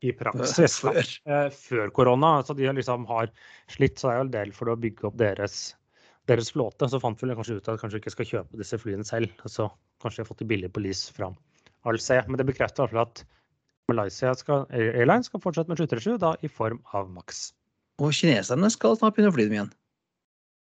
[0.02, 1.00] i praksis før.
[1.28, 2.34] Eh, før korona.
[2.46, 3.30] Så de liksom har
[3.70, 5.60] slitt, så det er jo en del for å bygge opp deres,
[6.30, 6.88] deres flåte.
[6.90, 9.32] Så fant vi kanskje ut at kanskje ikke skal kjøpe disse flyene selv.
[9.46, 9.68] Så
[10.02, 11.30] kanskje de har fått de billig på lease fra
[11.88, 12.10] ALC.
[12.28, 13.24] Men det bekrefter i hvert fall at
[13.90, 17.50] Malaysia skal, Airlines skal fortsette med 737, da i form av Max.
[18.02, 19.72] Og kineserne skal snart begynne å fly dem igjen.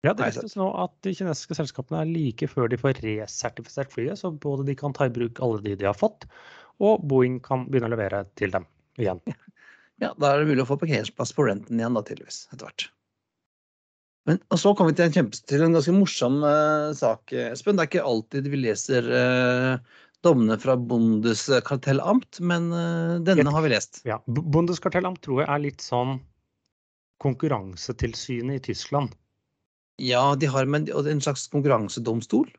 [0.05, 4.19] Ja, det vises nå at de kinesiske selskapene er like før de får resertifisert flyet,
[4.21, 6.29] så både de kan ta i bruk alle de de har fått,
[6.77, 8.67] og Boeing kan begynne å levere til dem
[9.03, 9.21] igjen.
[10.01, 12.43] Ja, Da er det mulig å få parkeringsplass på renten igjen, da, tydeligvis.
[12.51, 12.87] etter hvert.
[14.27, 17.79] Men, og så kommer vi til en, kjempe, til en ganske morsom uh, sak, Espen.
[17.79, 23.71] Det er ikke alltid vi leser uh, dommene fra Bundeskartellamt, men uh, denne har vi
[23.71, 24.01] lest.
[24.07, 26.19] Ja, Bundeskartellamt tror jeg er litt sånn
[27.23, 29.15] konkurransetilsynet i Tyskland.
[30.03, 32.51] Ja, de har men, og er en slags konkurransedomstol.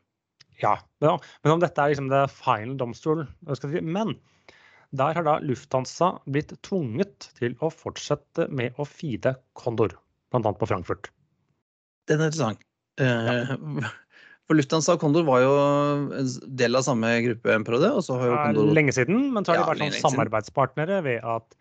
[0.59, 4.17] Ja, men, men om dette er liksom det final domstol jeg Men
[4.95, 9.93] der har da Lufthansa blitt tvunget til å fortsette med å feede Condor,
[10.33, 10.53] bl.a.
[10.53, 11.11] på Frankfurt.
[12.09, 12.63] Den er interessant.
[12.99, 13.91] Ja.
[14.49, 15.49] For Lufthansa og Condor var jo
[16.17, 19.45] en del av samme gruppe en periode, og så har jo Condor lenge siden, men
[19.45, 21.59] så har de vært sånn samarbeidspartnere ved at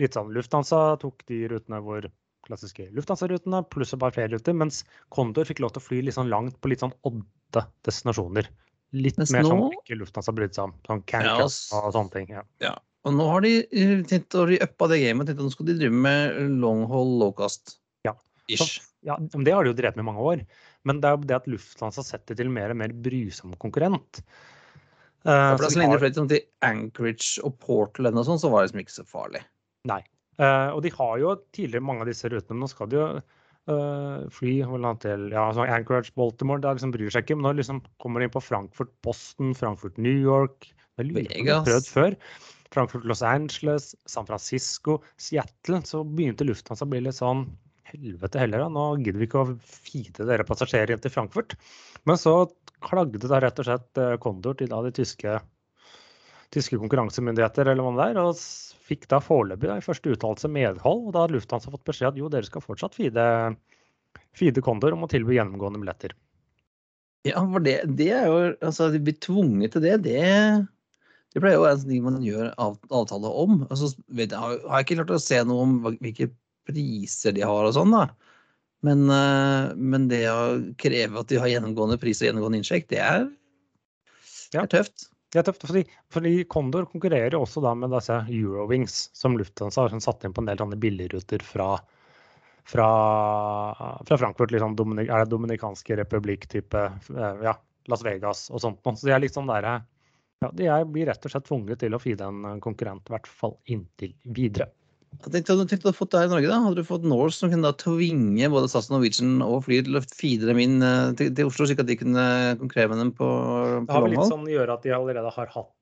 [0.00, 2.08] litt sånn Lufthansa tok de rutene hvor
[2.46, 4.80] klassiske Lufthansa-rutene pluss et par flere ruter, mens
[5.12, 8.48] Condor fikk lov til å fly litt sånn langt på litt sånn odde destinasjoner.
[8.92, 10.74] Litt Mens mer sånn ikke Lufthansa brydde seg om.
[10.86, 12.28] Sånn Cancas Ja, og sånne ting.
[12.62, 12.76] Ja.
[13.06, 15.26] Og nå har de eh, tenkt å uppa det gamet.
[15.26, 17.78] Tenkt at nå skal de drive med long haul low cost.
[18.06, 18.14] Ja.
[18.48, 18.80] Ish.
[19.06, 20.44] Ja, men Det har de jo drevet med i mange år.
[20.86, 24.22] Men det er jo det at Lufthansa setter til mer og mer brysom konkurrent.
[25.26, 28.26] Uh, Ja, for så Så lenge har- de fløy sånn til Anchorage og Portland og
[28.26, 29.42] sånn, så var det liksom ikke så farlig.
[30.38, 32.50] Eh, og de har jo tidligere mange av disse rutene.
[32.50, 33.22] men Nå skal de jo
[33.72, 36.62] eh, fly vel langt til ja, sånn Anchorage, Baltimore.
[36.62, 37.38] Det er liksom bryr seg ikke.
[37.38, 40.70] Men nå liksom kommer de inn på Frankfurt, Boston, Frankfurt, New York.
[40.96, 42.18] Det har prøvd før.
[42.74, 45.82] Frankfurt, Los Angeles, San Francisco, Seattle.
[45.86, 47.46] Så begynte Lufthansa å bli litt sånn
[47.86, 48.70] Helvete heller, da.
[48.72, 51.54] Nå gidder vi ikke å feede dere passasjerer inn til Frankfurt.
[52.08, 52.40] Men så
[52.82, 55.36] klagde da rett og slett eh, Condor til da de tyske
[56.54, 58.36] tyske konkurransemyndigheter eller hva det er, og
[58.86, 61.08] fikk da foreløpig i første uttalelse medhold.
[61.08, 63.26] og Da hadde Lufthansa fått beskjed at jo, dere skal fortsatt feede,
[64.36, 66.14] feede Condor om å tilby gjennomgående billetter.
[67.26, 69.96] Ja, for det, det er jo Altså, de blir tvunget til det.
[70.06, 70.20] Det,
[71.34, 73.64] det pleier jo å være en sånn ting man gjør av, avtale om.
[73.66, 76.30] Altså, vet, jeg, har, har jeg ikke klart å se noe om hvilke
[76.66, 78.06] priser de har og sånn, da.
[78.86, 80.38] Men, eh, men det å
[80.78, 83.28] kreve at de har gjennomgående pris og gjennomgående innsjekk, det er,
[84.54, 84.62] Ja.
[84.62, 85.08] er tøft.
[85.36, 89.92] Det er tøft, fordi, fordi Condor konkurrerer også da med disse Eurowings, som Lufthansa har
[89.92, 91.66] sånn satt inn på en del sånne billigruter fra,
[92.64, 92.86] fra,
[94.08, 94.54] fra Frankfurt.
[94.54, 97.52] Liksom Dominik, er det Dominikanske republikk-type, eh, ja,
[97.92, 98.80] Las Vegas og sånt.
[98.80, 98.96] noe.
[98.96, 99.68] Så de er liksom der,
[100.40, 103.58] ja, de blir rett og slett tvunget til å feede en konkurrent, i hvert fall
[103.76, 104.70] inntil videre.
[105.26, 106.58] Jeg om du hadde fått det her i Norge, da?
[106.62, 109.98] Hadde du fått Norse som kunne da tvinge både SAS og Norwegian og flyet til
[109.98, 112.26] å feede dem inn eh, til, til Oslo, slik at de kunne
[112.60, 113.30] konkurrere med dem på,
[113.88, 115.72] Det har vel litt sånn å gjøre at de allerede har hatt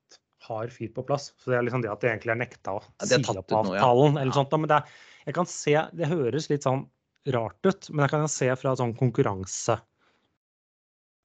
[0.45, 1.31] har feed på plass.
[1.41, 3.71] Så det er liksom det at de egentlig er nekta å Ja, si opp avtalen.
[3.73, 4.23] noe, ja.
[4.23, 4.53] eller sånt.
[4.53, 6.85] da, Men det, er, jeg kan se, det høres litt sånn
[7.33, 9.79] rart ut, men jeg kan se fra sånn konkurranse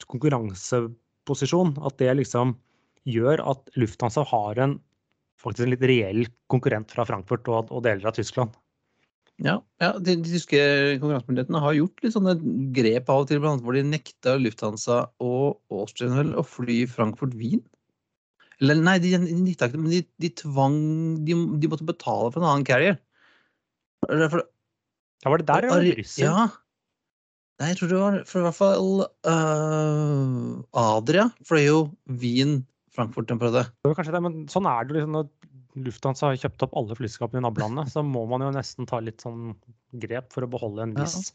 [0.08, 2.56] konkurranseposisjon at det liksom
[3.10, 4.78] gjør at Lufthansa har en
[5.40, 8.56] faktisk en litt reell konkurrent fra Frankfurt og, og deler av Tyskland.
[9.40, 10.60] Ja, ja de, de tyske
[11.00, 12.36] konkurransemyndighetene har gjort litt sånne
[12.76, 17.64] grep av og til, blant annet hvor de nekta Lufthansa og Austrian å fly Frankfurt-Wien.
[18.60, 20.80] Eller nei, de, nekta ikke, men de, de tvang
[21.24, 23.00] de, de måtte betale for en annen carrier.
[24.04, 24.44] For,
[25.24, 26.26] Ja, var det der eller i Brussel?
[26.26, 26.50] Ja.
[27.60, 28.92] Nei, jeg tror det var for i hvert fall
[29.28, 31.80] uh, Adria fløy jo
[32.22, 32.62] Wien
[33.00, 33.32] Frankfurt.
[33.32, 35.30] Det var kanskje det, men sånn er det liksom når
[35.86, 39.22] Lufthansa har kjøpt opp alle flyselskapene i nabolandet, så må man jo nesten ta litt
[39.24, 39.54] sånn
[40.02, 41.06] grep for å beholde en Ja.
[41.06, 41.32] viss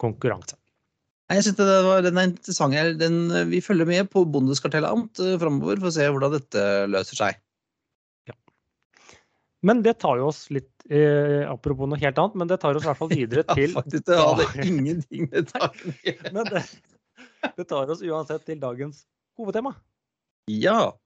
[0.00, 0.56] konkurranse.
[1.28, 2.72] Jeg synes det var, Den er interessant.
[2.72, 2.94] her.
[2.96, 3.18] Den,
[3.50, 7.42] vi følger med på Bondeskartellamt uh, framover for å se hvordan dette løser seg.
[9.66, 12.84] Men det tar jo oss litt eh, Apropos noe helt annet, men det tar oss
[12.84, 14.66] i hvert fall videre Ja, til faktisk, det hadde Ja.
[14.70, 15.94] ingenting med saken.
[16.32, 16.62] Men det,
[17.58, 19.00] det tar oss uansett til dagens
[19.38, 19.74] hovedtema.
[20.48, 20.96] Ja,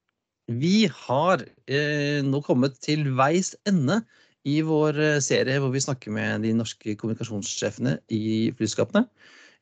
[0.51, 4.01] vi har eh, nå kommet til veis ende
[4.47, 9.05] i vår eh, serie hvor vi snakker med de norske kommunikasjonssjefene i flyselskapene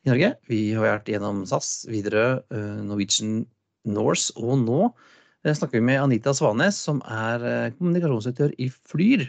[0.05, 0.31] i Norge.
[0.49, 3.43] Vi har vært gjennom SAS, Widerøe, eh, Norwegian,
[3.89, 9.27] Norse, og nå eh, snakker vi med Anita Svanes, som er kommunikasjonsdirektør i Flyr.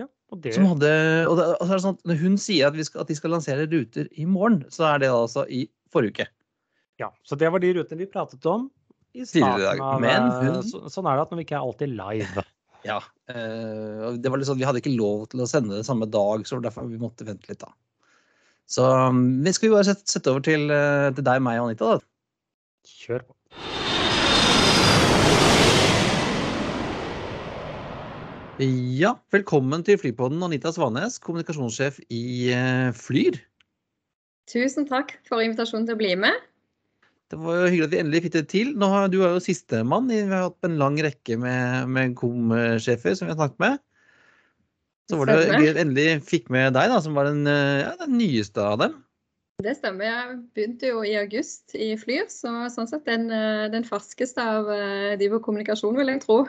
[0.00, 0.92] Ja, og det, Som hadde,
[1.28, 4.08] og det, altså er sånn hun sier at, vi skal, at de skal lansere ruter
[4.16, 6.30] i morgen, så er det altså i forrige uke.
[6.98, 8.68] Ja, så det var de rutene vi pratet om
[9.14, 11.66] i starten av men eh, hun- så, Sånn er det at når vi ikke er
[11.66, 12.44] alltid live.
[12.86, 13.00] Ja.
[13.28, 16.44] eh, det var litt sånn, Vi hadde ikke lov til å sende det samme dag,
[16.46, 17.58] så det derfor vi måtte vente litt.
[17.64, 17.72] da.
[18.70, 21.70] Så um, vi skal jo bare sette, sette over til, eh, til deg, meg og
[21.72, 21.96] Anita.
[21.98, 22.06] da.
[22.86, 23.34] Kjør på.
[28.58, 32.22] Ja, velkommen til Flypodden, Anita Svanes, kommunikasjonssjef i
[32.98, 33.36] Flyr.
[34.50, 36.34] Tusen takk for invitasjonen til å bli med.
[37.28, 38.70] Det var jo hyggelig at vi endelig fikk det til.
[38.80, 40.08] Nå har, du er jo sistemann.
[40.08, 43.82] Vi har hatt en lang rekke med, med kom-sjefer som vi har snakket med.
[45.08, 47.92] Så var det gøy at endelig fikk med deg, da, som var den, eh, ja,
[48.00, 48.96] den nyeste av dem.
[49.64, 50.04] Det stemmer.
[50.04, 54.68] Jeg begynte jo i august i Flyr, så sånn sett den, eh, den ferskeste av
[54.72, 56.42] eh, de på kommunikasjon, vil jeg tro.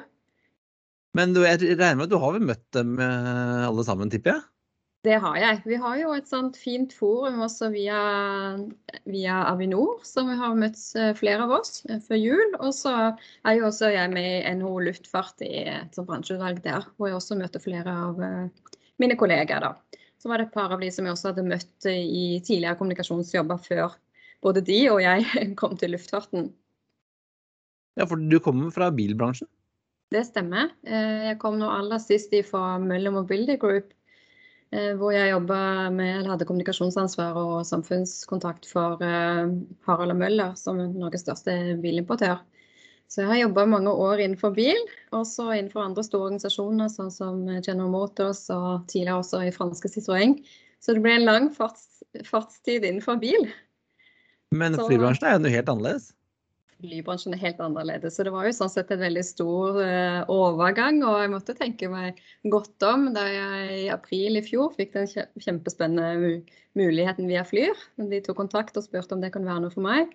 [1.18, 4.44] Men du, jeg regner med at du har vel møtt dem alle sammen, tipper jeg?
[5.08, 5.60] Det har jeg.
[5.64, 8.00] Vi har jo et sånt fint forum også via,
[9.08, 12.56] via Avinor, som vi har møtt eh, flere av oss eh, før jul.
[12.60, 16.84] Og så er jo også jeg med i NHO Luftfart i et sånt bransjeutvalg der,
[16.98, 19.70] hvor jeg også møter flere av eh, mine kollegaer.
[19.70, 20.02] da.
[20.20, 23.62] Så var det et par av de som jeg også hadde møtt i tidligere kommunikasjonsjobber
[23.64, 23.96] før
[24.44, 26.50] både de og jeg kom til luftfarten.
[27.96, 29.48] Ja, for du kommer fra bilbransjen?
[30.12, 30.72] Det stemmer.
[30.84, 33.94] Jeg kom nå aller sist fra Møller Mobility Group,
[34.70, 39.50] hvor jeg jobba med, eller hadde kommunikasjonsansvar og samfunnskontakt for eh,
[39.88, 42.44] Harald Møller, som er Norges største bilimportør.
[43.10, 44.78] Så jeg har jobba mange år innenfor bil,
[45.18, 50.36] også innenfor andre store organisasjoner, sånn som General Motors og tidligere også i franske Citroën.
[50.78, 53.50] Så det ble en lang farts, fartstid innenfor bil.
[54.54, 56.12] Men flybransjen er jo noe helt annerledes.
[56.80, 58.16] Flybransjen er helt annerledes.
[58.16, 61.02] Så det var jo sånn sett en veldig stor uh, overgang.
[61.04, 65.10] Og jeg måtte tenke meg godt om da jeg i april i fjor fikk den
[65.12, 66.40] kjempespennende
[66.80, 67.76] muligheten via Flyr.
[68.00, 70.14] De tok kontakt og spurte om det kunne være noe for meg.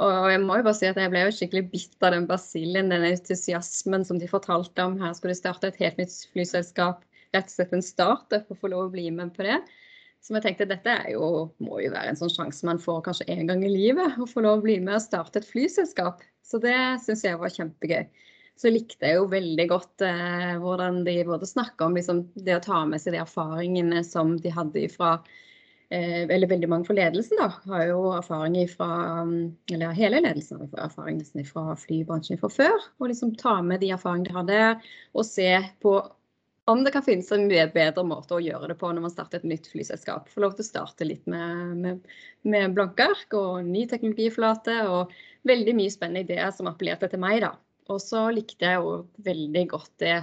[0.00, 2.88] Og jeg må jo bare si at jeg ble jo skikkelig bitt av den basillen,
[2.90, 4.96] den entusiasmen som de fortalte om.
[5.02, 7.04] Her skulle de starte et helt nytt flyselskap.
[7.36, 9.60] Rett og slett en startup og få lov å bli med på det.
[10.22, 13.48] Som jeg tenkte, dette jo, må jo være en sånn sjanse man får kanskje en
[13.48, 14.18] gang i livet.
[14.22, 16.22] Å få lov å bli med og starte et flyselskap.
[16.46, 18.04] Så det syns jeg var kjempegøy.
[18.60, 22.62] Så likte jeg jo veldig godt eh, hvordan de både snakka om liksom, det å
[22.62, 25.16] ta med seg de erfaringene som de hadde fra
[25.90, 27.48] eh, Eller veldig mange for ledelsen, da.
[27.72, 28.92] Har jo erfaring fra
[29.72, 32.90] Eller hele ledelsen har erfaring nesten fra flybransjen fra før.
[33.00, 35.50] Og liksom ta med de erfaringene de har der, og se
[35.82, 35.98] på
[36.72, 39.48] om det kan finnes en bedre måte å gjøre det på når man starter et
[39.48, 40.30] nytt flyselskap.
[40.32, 42.12] Få lov til å starte litt med, med,
[42.48, 45.12] med blanke ark og ny teknologiflate og
[45.48, 47.42] veldig mye spennende ideer som appellerte til meg.
[47.44, 47.54] da.
[47.92, 48.94] Og så likte jeg jo
[49.26, 50.16] veldig godt det,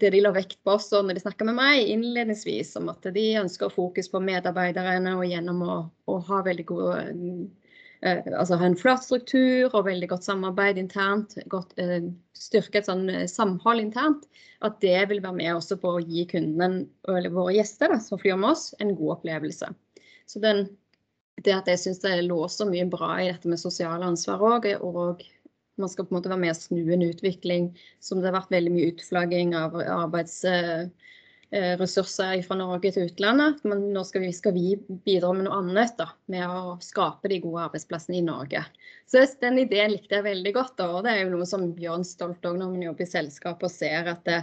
[0.00, 3.26] det de la vekt på også når de snakka med meg innledningsvis, om at de
[3.42, 7.00] ønsker fokus på medarbeiderne og gjennom å, å ha veldig gode
[8.04, 13.08] altså ha en flat struktur og veldig godt samarbeid internt, godt, eh, styrke et sånn
[13.10, 14.28] eh, samhold internt,
[14.62, 18.20] at det vil være med også på å gi kundene, eller våre gjester da, som
[18.20, 19.72] flyr med oss, en god opplevelse.
[20.30, 20.68] Så den,
[21.42, 24.70] det at jeg syns det lå så mye bra i dette med sosiale ansvar òg,
[24.78, 25.24] og
[25.78, 27.70] man skal på en måte være med å snu en utvikling
[28.02, 29.78] som det har vært veldig mye utflagging av
[31.54, 33.62] arbeidsressurser fra Norge til utlandet.
[33.68, 34.74] Men nå skal vi, skal vi
[35.06, 38.64] bidra med noe annet, da, med å skape de gode arbeidsplassene i Norge.
[39.08, 42.06] Så den ideen likte jeg veldig godt, da, og det er jo noe som Bjørn
[42.06, 44.42] stolt òg når man jobber i selskap og ser at det,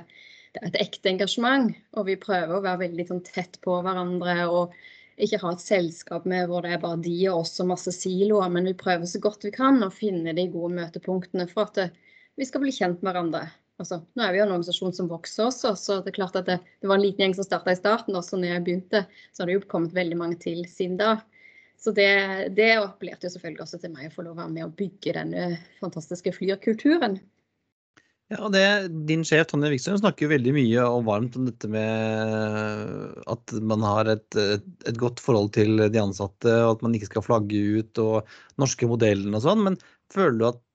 [0.55, 1.71] det er et ekte engasjement.
[1.99, 4.41] Og vi prøver å være veldig sånn, tett på hverandre.
[4.49, 4.75] og
[5.15, 8.49] ikke ha et selskap med hvor det er bare de og oss og masse siloer,
[8.51, 11.85] men vi prøver så godt vi kan å finne de gode møtepunktene for at det,
[12.35, 13.45] vi skal bli kjent med hverandre.
[13.81, 16.47] Altså, nå er vi jo en organisasjon som vokser også, så det er klart at
[16.47, 18.15] det, det var en liten gjeng som starta i starten.
[18.15, 19.01] Også når jeg begynte,
[19.33, 21.17] så har det jo kommet veldig mange til siden da.
[21.75, 22.07] Så det,
[22.55, 25.17] det appellerte jo selvfølgelig også til meg å få lov å være med å bygge
[25.17, 25.47] denne
[25.81, 27.19] fantastiske flyrkulturen.
[28.31, 28.63] Ja, og det,
[29.05, 33.85] Din sjef Tonje Wikstrøm snakker jo veldig mye og varmt om dette med at man
[33.85, 37.61] har et, et, et, godt forhold til de ansatte, og at man ikke skal flagge
[37.83, 39.61] ut og norske modellen og sånn.
[39.67, 39.77] Men
[40.13, 40.74] føler du at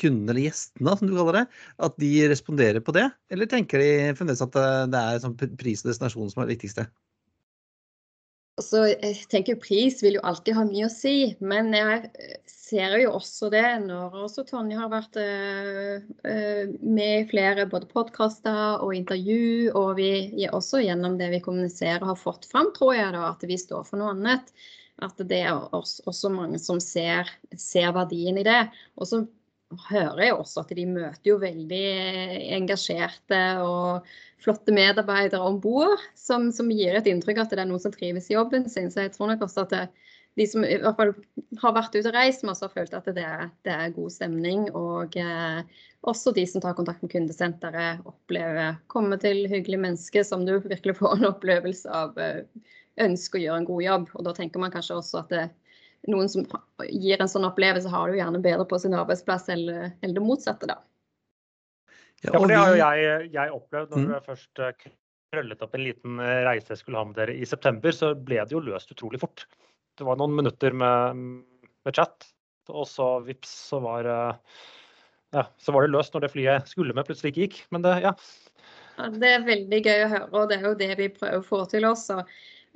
[0.00, 1.46] kundene, eller gjestene, som du kaller det,
[1.88, 3.08] at de responderer på det?
[3.32, 4.60] Eller tenker de fremdeles at
[4.92, 6.86] det er sånn pris og destinasjon som er det viktigste?
[8.56, 12.06] Så jeg tenker Pris vil jo alltid ha mye å si, men jeg
[12.48, 18.80] ser jo også det når også Tonje har vært uh, med i flere både podkaster
[18.80, 23.28] og intervju, og vi også gjennom det vi kommuniserer har fått fram, tror jeg da,
[23.34, 24.48] at vi står for noe annet.
[25.04, 27.28] At det er også mange som ser,
[27.60, 28.62] ser verdien i det.
[28.96, 29.20] Og så
[29.88, 31.86] hører jeg også at de møter jo veldig
[32.56, 34.06] engasjerte og
[34.42, 38.28] flotte medarbeidere om bord, som, som, gir et inntrykk at det er noen som trives
[38.30, 38.92] i jobben sin.
[38.92, 39.82] Så jeg tror nok også at det,
[40.36, 41.12] de som i hvert fall
[41.62, 43.26] har vært ute og reist med oss, har følt at det
[43.66, 44.66] det er god stemning.
[44.76, 45.62] Og eh,
[46.06, 50.98] også de som tar kontakt med kundesenteret, opplever komme til hyggelige mennesker som du virkelig
[51.00, 52.44] får en opplevelse av eh,
[53.02, 54.10] ønsker å gjøre en god jobb.
[54.14, 55.46] Og da tenker man kanskje også at det,
[56.10, 56.44] noen som
[56.88, 60.24] gir en sånn opplevelse, har det jo gjerne bedre på sin arbeidsplass eller, eller det
[60.24, 60.80] motsatte, da.
[62.24, 64.12] Ja, for det har jo jeg, jeg opplevd når Mm.
[64.14, 64.88] jeg først eh,
[65.34, 68.40] krøllet opp en liten eh, reise jeg skulle ha med dere i september, så ble
[68.40, 69.44] det jo løst utrolig fort.
[69.96, 71.20] Det var noen minutter med,
[71.84, 72.28] med chat,
[72.72, 74.64] og så vips, så var, eh,
[75.36, 77.62] ja, så var det løst når det flyet skulle med, plutselig ikke gikk.
[77.74, 78.14] Men det, ja.
[78.96, 81.44] Ja, det er veldig gøy å høre, og det er jo det vi prøver å
[81.44, 82.22] få til også.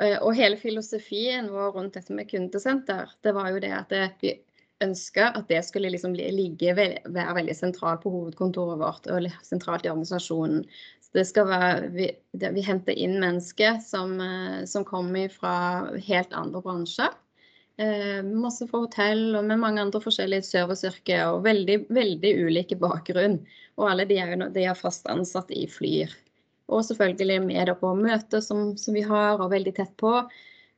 [0.00, 3.92] Eh, Og hele filosofien vår rundt dette med kundesenter, det var jo det at
[4.24, 4.38] vi
[4.80, 9.92] ønska at det skulle liksom ligge, være veldig sentralt på hovedkontoret vårt og sentralt i
[9.92, 10.64] organisasjonen.
[11.12, 12.06] Være, vi,
[12.38, 15.54] det, vi henter inn mennesker som, eh, som kommer fra
[16.06, 17.10] helt andre bransjer.
[17.82, 23.40] Eh, masse fra hotell og med mange andre forskjellige serviceyrker og veldig, veldig ulike bakgrunn.
[23.80, 26.14] Og alle de er, de er fast ansatt i Flyr.
[26.70, 30.14] Og selvfølgelig med på møter som, som vi har, og veldig tett på.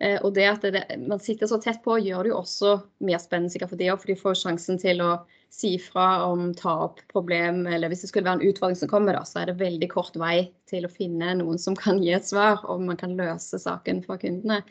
[0.03, 2.74] Eh, og det at det, man sitter så tett på, gjør det jo også
[3.07, 5.12] mer spennende sikkert for de òg, for de får sjansen til å
[5.53, 9.18] si fra om ta opp problem, eller hvis det skulle være en utfordring som kommer,
[9.18, 12.26] da, så er det veldig kort vei til å finne noen som kan gi et
[12.26, 14.62] svar, og man kan løse saken for kundene.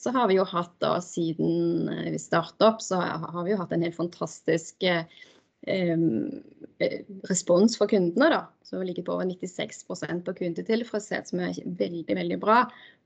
[0.00, 3.58] Så har vi jo hatt da, siden eh, vi startet opp, så har vi jo
[3.60, 5.02] hatt en helt fantastisk eh,
[7.28, 8.28] respons fra kundene.
[8.30, 12.60] da, som ligger på over 96% på kundetilfredshet, som er veldig veldig bra.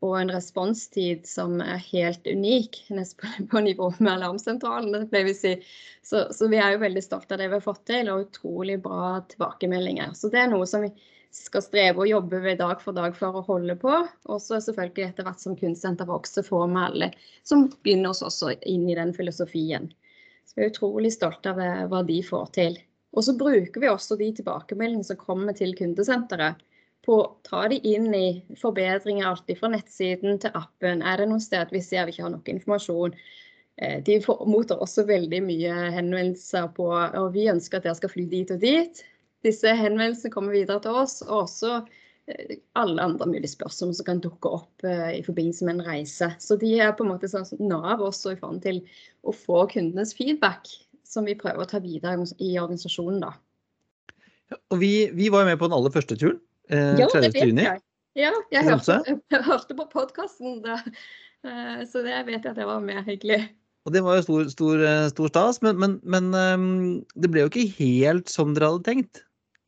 [0.05, 4.13] Og en responstid som er helt unik, nesten på nivå med
[5.31, 5.55] vi si.
[6.03, 8.79] Så, så vi er jo veldig stolte av det vi har fått til, og utrolig
[8.85, 10.15] bra tilbakemeldinger.
[10.15, 10.93] Så det er noe som vi
[11.35, 13.97] skal streve og jobbe ved dag for dag for å holde på.
[14.31, 17.11] Og så selvfølgelig etter hvert som kunstsenter vokser, får vi alle
[17.43, 19.91] som begynner oss også inn i den filosofien.
[20.45, 22.79] Så vi er utrolig stolte av hva de får til.
[23.15, 26.63] Og så bruker vi også de tilbakemeldingene som kommer til kundesenteret
[27.05, 28.27] på å ta de inn i
[28.61, 31.03] forbedringer alt fra nettsiden til appen.
[31.05, 33.17] Er det noen steder vi ser vi ikke har nok informasjon?
[33.77, 34.19] Eh, De
[34.49, 38.63] mottar også veldig mye henvendelser på og vi ønsker at dere skal fly dit og
[38.65, 39.05] dit.
[39.45, 41.83] Disse henvendelsene kommer videre til oss, og også
[42.81, 46.31] alle andre mulige spørsmål som kan dukke opp eh, i forbindelse med en reise.
[46.41, 48.79] Så de er på en måte sånn Nav også i forhold til
[49.29, 50.71] å få kundenes feedback,
[51.05, 53.21] som vi prøver å ta videre i organisasjonen.
[53.27, 53.35] da.
[54.73, 56.41] Og vi, vi var jo med på den aller første turen.
[56.73, 57.35] Eh, Ja, det 30.
[57.35, 57.67] vet juni.
[57.69, 57.85] jeg.
[58.17, 58.97] Ja, jeg hørte,
[59.35, 60.79] jeg hørte på podkasten da.
[61.45, 63.05] Eh, Så det vet jeg at jeg var med.
[63.05, 63.43] hyggelig.
[63.85, 67.43] Og det var jo stor, stor, eh, stor stas, men, men, men ehm, det ble
[67.45, 69.21] jo ikke helt som dere hadde tenkt.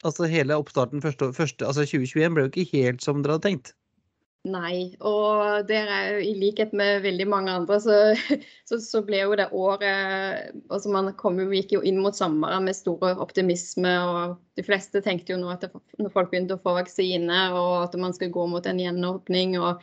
[0.07, 3.74] Altså hele oppstarten første, første, altså 2021 ble jo ikke helt som dere hadde tenkt.
[4.46, 7.96] Nei, og der er i likhet med veldig mange andre, så,
[8.68, 12.78] så, så ble jo det året altså Man kom gikk jo inn mot sommeren med
[12.78, 16.76] stor optimisme, og de fleste tenkte jo nå at det, når folk begynte å få
[16.78, 19.59] vaksine, og at man skulle gå mot en gjenåpning.
[19.59, 19.82] og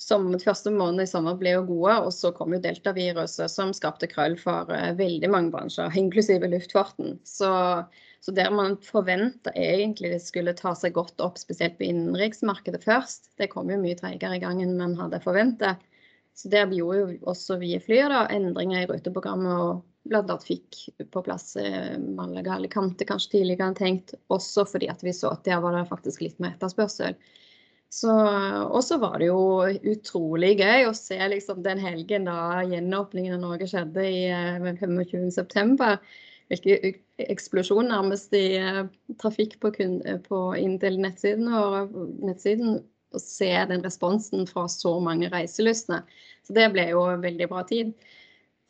[0.00, 4.08] som første måned i sommer ble jo gode, og så kom jo deltaviruset som skapte
[4.08, 7.18] krøll for eh, veldig mange bransjer, inklusive luftfarten.
[7.28, 7.50] Så,
[8.24, 13.34] så der man forventa egentlig det skulle ta seg godt opp, spesielt på innenriksmarkedet først,
[13.36, 15.84] det kom jo mye treigere i gang enn man hadde forventet.
[16.32, 20.38] Så der gjorde jo også vi i Flyr da, endringer i ruteprogrammet og bl.a.
[20.40, 20.78] fikk
[21.12, 25.44] på plass eh, Malaga Alicante kanskje tidligere enn tenkt, også fordi at vi så at
[25.44, 27.20] der var det faktisk litt mer etterspørsel.
[27.90, 33.42] Og så var det jo utrolig gøy å se liksom den helgen da gjenåpningen av
[33.42, 35.96] Norge skjedde i eh, 25.9.
[36.50, 36.94] Hvilken
[37.30, 38.86] eksplosjon nærmest i uh,
[39.22, 41.50] trafikk på, eh, på inn til nettsiden.
[41.50, 41.92] Og
[42.26, 42.80] nettsiden
[43.10, 46.02] å se den responsen fra så mange reiselystne.
[46.46, 47.92] Så det ble jo veldig bra tid.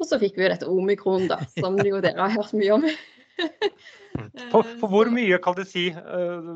[0.00, 2.88] Og så fikk vi jo dette omikron, da, som jo dere har hørt mye om.
[4.50, 6.48] For, for hvor mye kan de si eh,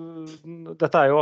[0.80, 1.20] Dette er jo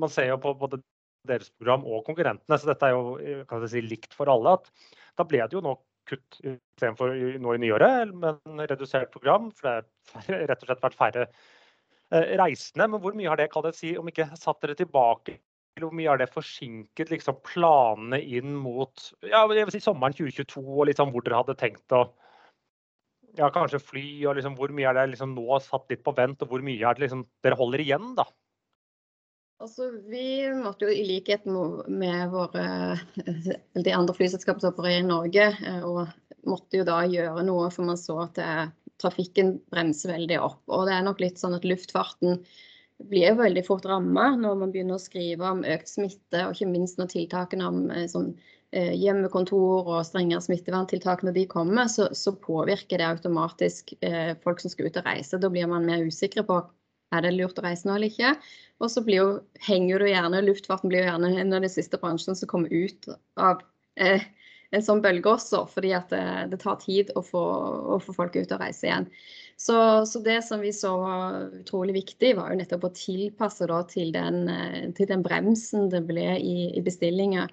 [0.00, 0.80] Man ser jo på både
[1.28, 4.58] deres program og konkurrentene, så dette er jo eh, kan si, likt for alle.
[4.58, 5.76] at Da ble det jo nå
[6.08, 9.48] kutt istedenfor nå i nyåret, men redusert program.
[9.56, 12.90] For det har rett og slett vært færre eh, reisende.
[12.92, 15.38] Men hvor mye har det kan det si, om ikke satt dere tilbake
[15.82, 20.62] hvor mye har det forsinket liksom, planene inn mot ja, jeg vil si sommeren 2022,
[20.62, 22.04] og liksom, hvor dere hadde tenkt å
[23.38, 26.42] ja, kanskje fly, og liksom, hvor mye er det liksom nå satt litt på vent,
[26.44, 28.26] og hvor mye er det liksom dere holder igjen, da?
[29.62, 32.64] Altså, vi måtte jo i likhet med våre,
[33.86, 37.88] de andre flyselskapene som opererer i Norge, eh, og måtte jo da gjøre noe, for
[37.88, 38.48] man så at det,
[39.02, 40.62] trafikken bremser veldig opp.
[40.70, 42.42] Og det er nok litt sånn at luftfarten
[43.10, 47.00] blir veldig fort ramma når man begynner å skrive om økt smitte, og ikke minst
[47.00, 48.53] når tiltakene om eh, sånn, eh,
[48.96, 54.72] hjemmekontor og strengere smitteverntiltak når de kommer, så, så påvirker det automatisk eh, folk som
[54.72, 55.40] skal ut og reise.
[55.40, 56.62] Da blir man mer usikre på
[57.14, 58.34] er det lurt å reise nå eller ikke.
[58.82, 59.28] Og så blir jo,
[59.66, 63.08] henger jo gjerne, luftfarten blir jo gjerne en av de siste bransjene som kommer ut
[63.38, 63.62] av
[64.00, 64.24] eh,
[64.74, 67.42] en sånn bølge også, fordi at det, det tar tid å få,
[67.94, 69.06] å få folk ut og reise igjen.
[69.56, 69.76] Så,
[70.10, 74.10] så, det som vi så var utrolig viktig, var jo nettopp å tilpasse da, til,
[74.14, 77.46] den, eh, til, den, bremsen det ble i, i bestillinga.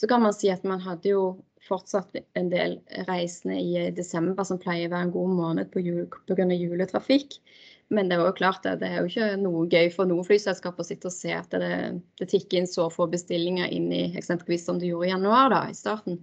[0.00, 1.24] Så kan man si at man hadde jo
[1.68, 6.46] fortsatt en del reisende i desember, som pleier å være en god måned pga.
[6.56, 7.36] juletrafikk.
[7.92, 10.78] Men det er jo klart det, det er jo ikke noe gøy for noen flyselskap
[10.80, 14.64] å sitte og se at det, det tikker inn så få bestillinger inn i eksempelvis
[14.70, 16.16] som det gjorde i januar da, i starten.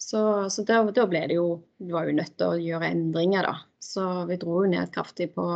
[0.00, 1.46] Så, så da, da, ble det jo
[1.78, 3.54] Vi var jo nødt til å gjøre endringer, da.
[3.78, 5.46] Så vi dro jo ned kraftig på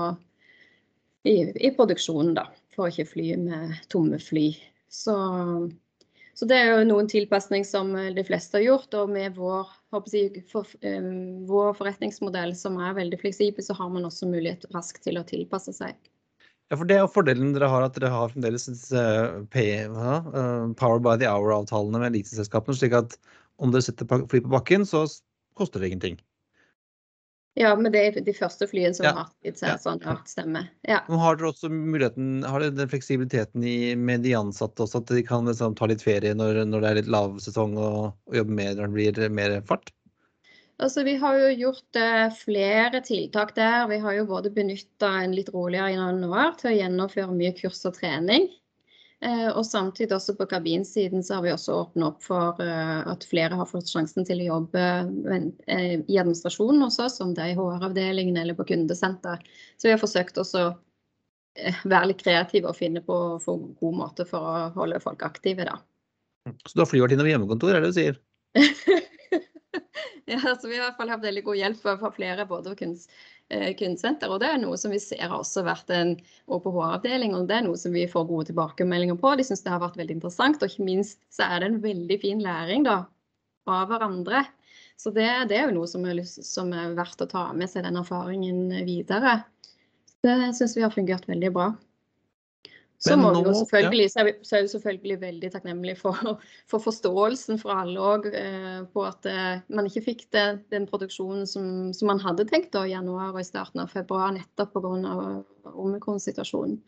[1.27, 2.47] i, i produksjonen, da.
[2.77, 4.53] For å ikke fly med tomme fly.
[4.87, 5.17] Så
[6.39, 8.93] så det er jo noen tilpasning som eh, de fleste har gjort.
[8.95, 9.73] Og med vår,
[10.15, 15.03] jeg, for, um, vår, forretningsmodell som er veldig fleksibel, så har man også mulighet raskt
[15.09, 15.99] til å tilpasse seg.
[16.71, 21.27] Ja, for Det er fordelen dere har, at dere har fremdeles uh, Power by the
[21.27, 22.77] Hour-avtalene med eliteselskapene.
[22.79, 23.19] slik at
[23.59, 25.09] om dere setter fly på bakken, så
[25.59, 26.21] koster det ingenting.
[27.59, 29.13] Ja, men det er de første flyene som ja.
[29.17, 29.75] har hatt ja.
[29.83, 30.63] sånn, ja, stemme.
[30.87, 31.01] Ja.
[31.11, 35.25] Har dere også muligheten, har dere den fleksibiliteten i, med de ansatte også, at de
[35.27, 38.77] kan liksom, ta litt ferie når, når, det er litt lavsesong og, og jobbe mer
[38.79, 39.91] når det blir mer fart?
[40.79, 43.89] Altså, vi har jo gjort uh, flere tiltak der.
[43.91, 47.99] Vi har jo både benytta en litt roligere januar til å gjennomføre mye kurs og
[47.99, 48.47] trening.
[49.19, 53.25] Eh, og samtidig også på kabinsiden så har vi også åpnet opp for eh, at
[53.27, 54.85] flere har fått sjansen til å jobbe
[55.35, 59.43] eh, i administrasjonen også, som det er i HR-avdelingen eller på kundesenter.
[59.75, 60.77] Så vi har forsøkt også å
[61.91, 65.81] være litt kreative og finne på for god måte for å holde folk aktive, da.
[66.63, 68.21] Så du har flyvertinne ved hjemmekontor, er det du sier?
[70.33, 73.13] ja, så vi har i hvert fall hatt veldig god hjelp fra flere både kunst
[73.51, 76.11] Eh, kunstsenter, Og det er noe som vi ser har også vært en
[76.53, 79.31] OPH-avdeling, og det er noe som vi får gode tilbakemeldinger på.
[79.41, 82.19] De syns det har vært veldig interessant, og ikke minst så er det en veldig
[82.21, 82.99] fin læring da,
[83.65, 84.43] av hverandre.
[85.01, 87.87] Så det, det er jo noe som er, som er, verdt å ta med seg
[87.89, 89.39] den erfaringen videre.
[90.21, 91.71] Det syns vi har fungert veldig bra.
[92.99, 94.33] Så, må nå, vi jo selvfølgelig, ja.
[94.43, 96.19] så er vi selvfølgelig veldig takknemlige for,
[96.71, 101.47] for forståelsen fra alle òg, eh, på at eh, man ikke fikk det, den produksjonen
[101.47, 105.23] som, som, man hadde tenkt da, i januar og i starten av februar, nettopp pga.
[105.79, 106.81] omikron-situasjonen.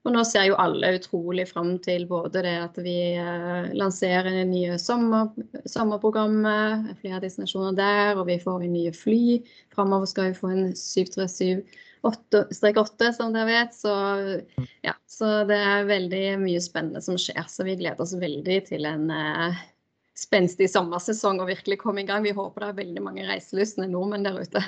[0.00, 4.46] Og nå ser jo alle utrolig fram til både det at vi eh, lanserer det
[4.48, 5.28] nye sommer,
[5.68, 9.42] sommerprogrammet, flere destinasjoner der, og vi får inn nye fly.
[9.76, 11.60] Framover skal vi få en 737
[12.54, 13.74] strek 8, som dere vet.
[13.76, 13.92] Så,
[14.86, 17.42] ja, så det er veldig mye spennende som skjer.
[17.50, 19.62] Så vi gleder oss veldig til en eh,
[20.18, 22.24] spenstig sommersesong og virkelig komme i gang.
[22.26, 24.64] Vi håper det er veldig mange reiselystne nordmenn der ute.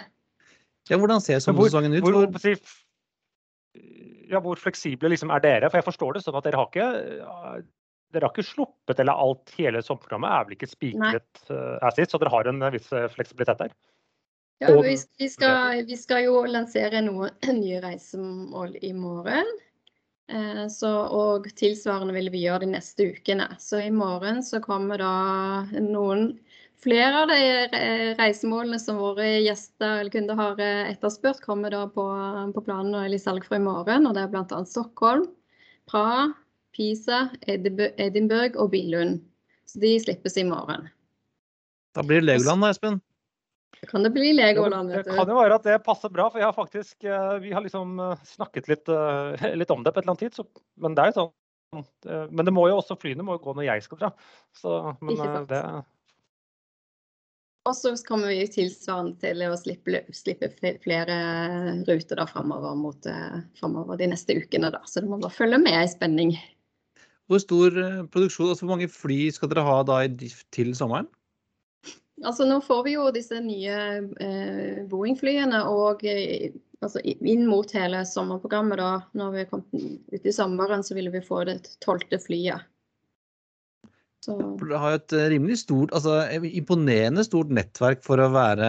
[0.91, 2.03] Ja, hvordan ser sommersesongen ut?
[2.05, 2.75] Hvor, hvor,
[4.33, 5.71] ja, hvor fleksible liksom er dere?
[5.71, 6.91] For jeg forstår det sånn at dere har ikke
[8.13, 12.21] dere har ikke sluppet, eller alt hele sommerprogrammet er vel ikke spikret uh, as så
[12.21, 13.73] dere har en viss fleksibilitet der?
[14.63, 19.49] Ja, vi, vi, skal, vi, skal, jo lansere noen nye reisemål i morgen.
[20.31, 23.49] Eh, så, og tilsvarende vil vi gjøre de neste ukene.
[23.61, 25.15] Så i morgen så kommer da
[25.83, 26.31] noen
[26.83, 32.07] flere av de reisemålene som våre gjester eller kunder har eh, etterspurt, kommer da på,
[32.55, 34.07] på planen og er i salg for i morgen.
[34.07, 34.65] Og det er bl.a.
[34.69, 35.27] Stockholm,
[35.91, 36.31] Praha,
[36.77, 39.21] Pisa, Edinburgh og Billund.
[39.67, 40.87] Så de slippes i morgen.
[41.97, 43.03] Da blir det Legoland da, Espen?
[43.81, 44.91] Kan det bli Legoland?
[44.91, 47.99] Det kan jo være at det passer bra, for har faktisk, eh, vi har liksom
[48.01, 50.37] eh, snakket litt, eh, litt, om det på et eller annet tid.
[50.37, 50.47] Så,
[50.83, 51.33] men det er jo sånn
[51.73, 54.09] men det må jo også flyene må jo gå når jeg skal dra.
[54.53, 55.61] Så, men det
[57.65, 60.51] og så kommer vi tilsvarende til å slippe, slippe
[60.83, 61.17] flere
[61.87, 63.09] ruter da framover, mot,
[63.57, 64.69] framover de neste ukene.
[64.75, 64.83] Da.
[64.85, 66.35] Så det må bare følge med i spenning.
[67.31, 67.79] Hvor stor
[68.13, 70.03] produksjon, altså hvor mange fly skal dere ha da
[70.53, 71.09] til sommeren?
[72.23, 73.79] Altså Nå får vi jo disse nye
[74.23, 76.53] eh, Boeing-flyene og eh,
[76.83, 78.79] altså, inn mot hele sommerprogrammet.
[78.79, 82.69] da, Når vi kom ut i sommeren, så ville vi få det tolvte flyet.
[84.23, 84.37] Så.
[84.63, 88.69] Det har et eh, rimelig stort, altså imponerende stort nettverk for å være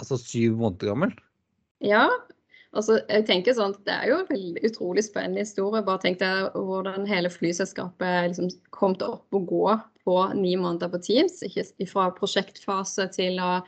[0.00, 1.12] altså syv måneder gammel.
[1.84, 2.06] Ja,
[2.72, 5.84] altså jeg tenker sånn det er jo en veldig utrolig spennende historie.
[5.84, 9.66] Bare tenk deg hvordan hele flyselskapet liksom kom til opp og gå
[10.06, 11.40] på ni måneder på Teams.
[11.46, 13.60] Ikke fra prosjektfase til å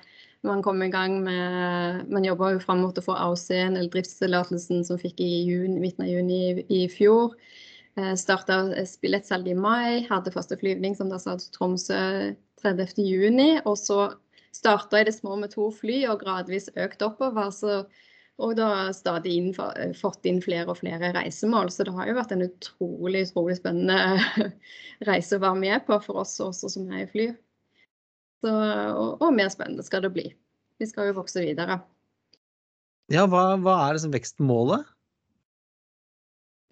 [0.44, 4.82] man kommer i gang med Man jobber jo fram mot å få AOC-en, eller driftstillatelsen,
[4.84, 7.32] som fikk i juni, midten av juni i, i fjor.
[7.96, 8.58] Eh, Starta
[9.00, 13.62] billettsalg i mai, hadde første flyvning som da sa Tromsø 30.6.
[13.64, 14.00] Og så
[14.54, 17.48] starta i det små med to fly og gradvis økt oppover.
[17.50, 17.84] så
[18.42, 21.70] og da stadig inn, eh, fått inn flere og flere reisemål.
[21.70, 24.50] Så det har jo vært en utrolig utrolig spennende
[25.08, 27.28] reise å være med på for oss også som er i fly.
[28.44, 30.26] Så, og, og, mer spennende skal det bli.
[30.82, 31.78] Vi skal jo vokse videre.
[33.12, 34.90] Ja, hva, hva er liksom vekstmålet?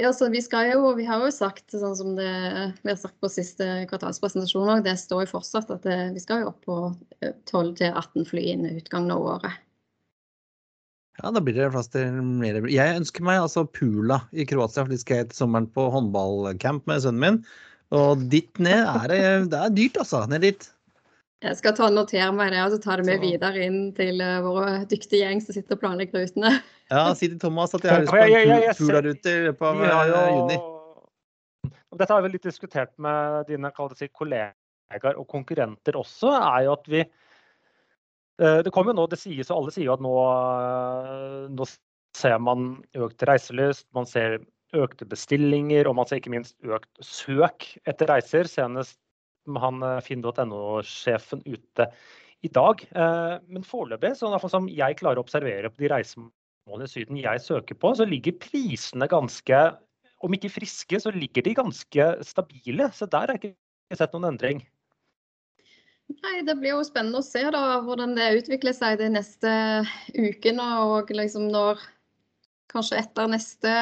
[0.01, 2.31] Ja, så vi, skal jo, vi har jo sagt, sånn som det,
[2.83, 6.43] vi har sagt på siste kvartalspresentasjon òg, det står jo fortsatt at det, vi skal
[6.43, 6.79] jo opp på
[7.53, 9.61] 12-18 fly innen utgangen av året.
[11.23, 12.57] Ja, da blir det plass til mer.
[12.66, 16.89] Jeg ønsker meg altså Pula i Kroatia, for de skal jeg til sommeren på håndballcamp
[16.91, 17.37] med sønnen min.
[17.95, 19.20] Og dit ned er det,
[19.53, 20.25] det er dyrt, altså.
[20.27, 20.66] Ned dit.
[21.43, 24.20] Jeg skal ta notere meg det og så ta det med Så- videre inn til
[24.23, 26.53] eh, våre dyktige gjeng som sitter og planlegger rutene.
[26.91, 29.97] Ja, si til Thomas at jeg har lyst på en Pula-rute i løpet av ja,
[29.97, 30.59] har eh, juni.
[30.59, 36.31] jo Dette har vi litt diskutert med dine si, kollegaer og konkurrenter også.
[36.31, 37.05] er jo at vi
[38.39, 41.66] Det kommer jo nå, det sies og alle sier jo at nå, eh, nå
[42.16, 44.41] ser man økt reiselyst, man ser
[44.76, 48.49] økte bestillinger, og man ser ikke minst økt søk etter reiser.
[48.49, 48.99] Senest
[49.61, 51.89] han eh, finn.no-sjefen ute
[52.43, 52.85] i dag.
[52.91, 57.45] Eh, Men foreløpig, sånn som jeg klarer å observere på de reisemålene i Syden jeg
[57.45, 59.64] søker på, så ligger prisene ganske
[60.22, 62.89] om ikke friske, så ligger de ganske stabile.
[62.95, 64.62] Så der har jeg ikke sett noen endring.
[66.13, 69.53] Nei, Det blir jo spennende å se da, hvordan det utvikler seg de neste
[70.19, 70.69] ukene.
[70.93, 71.83] Og liksom når
[72.73, 73.73] Kanskje etter neste,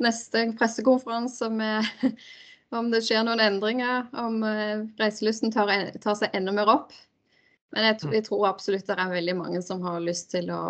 [0.00, 1.84] neste pressekonferanse med
[2.78, 4.06] om det skjer noen endringer.
[4.16, 6.94] Om eh, reiselysten tar, tar seg enda mer opp.
[7.74, 10.62] Men jeg, tr- jeg tror absolutt det er veldig mange som har lyst til å,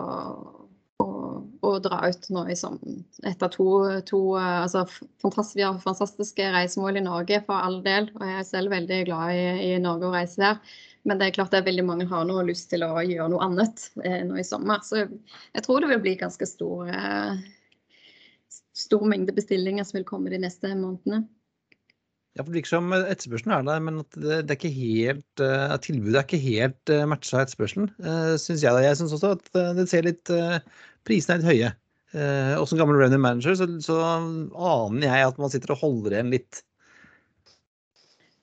[1.64, 2.98] å, dra ut nå i sommer.
[3.26, 3.68] Etter to,
[4.08, 4.84] to eh, altså,
[5.22, 8.10] fantastisk, Vi har fantastiske reisemål i Norge for all del.
[8.16, 10.76] Og jeg er selv veldig glad i, i Norge og reise der.
[11.06, 13.46] Men det er klart det er veldig mange har nå lyst til å gjøre noe
[13.46, 14.82] annet eh, nå i sommer.
[14.86, 20.34] Så jeg tror det vil bli ganske stor, eh, stor mengde bestillinger som vil komme
[20.34, 21.24] de neste månedene.
[22.36, 25.76] Ja, for Det virker som etterspørselen er der, men at det, det er helt, uh,
[25.80, 27.88] tilbudet er ikke helt uh, matcha etterspørselen.
[27.96, 28.82] Uh, synes jeg.
[28.84, 30.32] Jeg syns også at eh, det ser litt
[31.06, 31.74] Prisene er litt høye.
[32.16, 36.16] Uh, og som gammel revenue manager så, så aner jeg at man sitter og holder
[36.16, 36.62] igjen litt.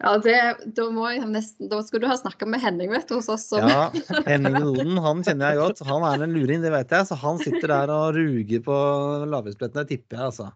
[0.04, 0.36] Ja, det,
[0.76, 3.46] da, må jeg nesten, da skulle du ha snakka med Henning vet du, hos oss.
[3.54, 3.86] Som, Ja,
[4.28, 5.84] Henning Noden han kjenner jeg godt.
[5.88, 7.08] Han er en luring, det vet jeg.
[7.08, 8.80] Så han sitter der og ruger på
[9.32, 10.50] lavhetsbillettene, tipper jeg, altså.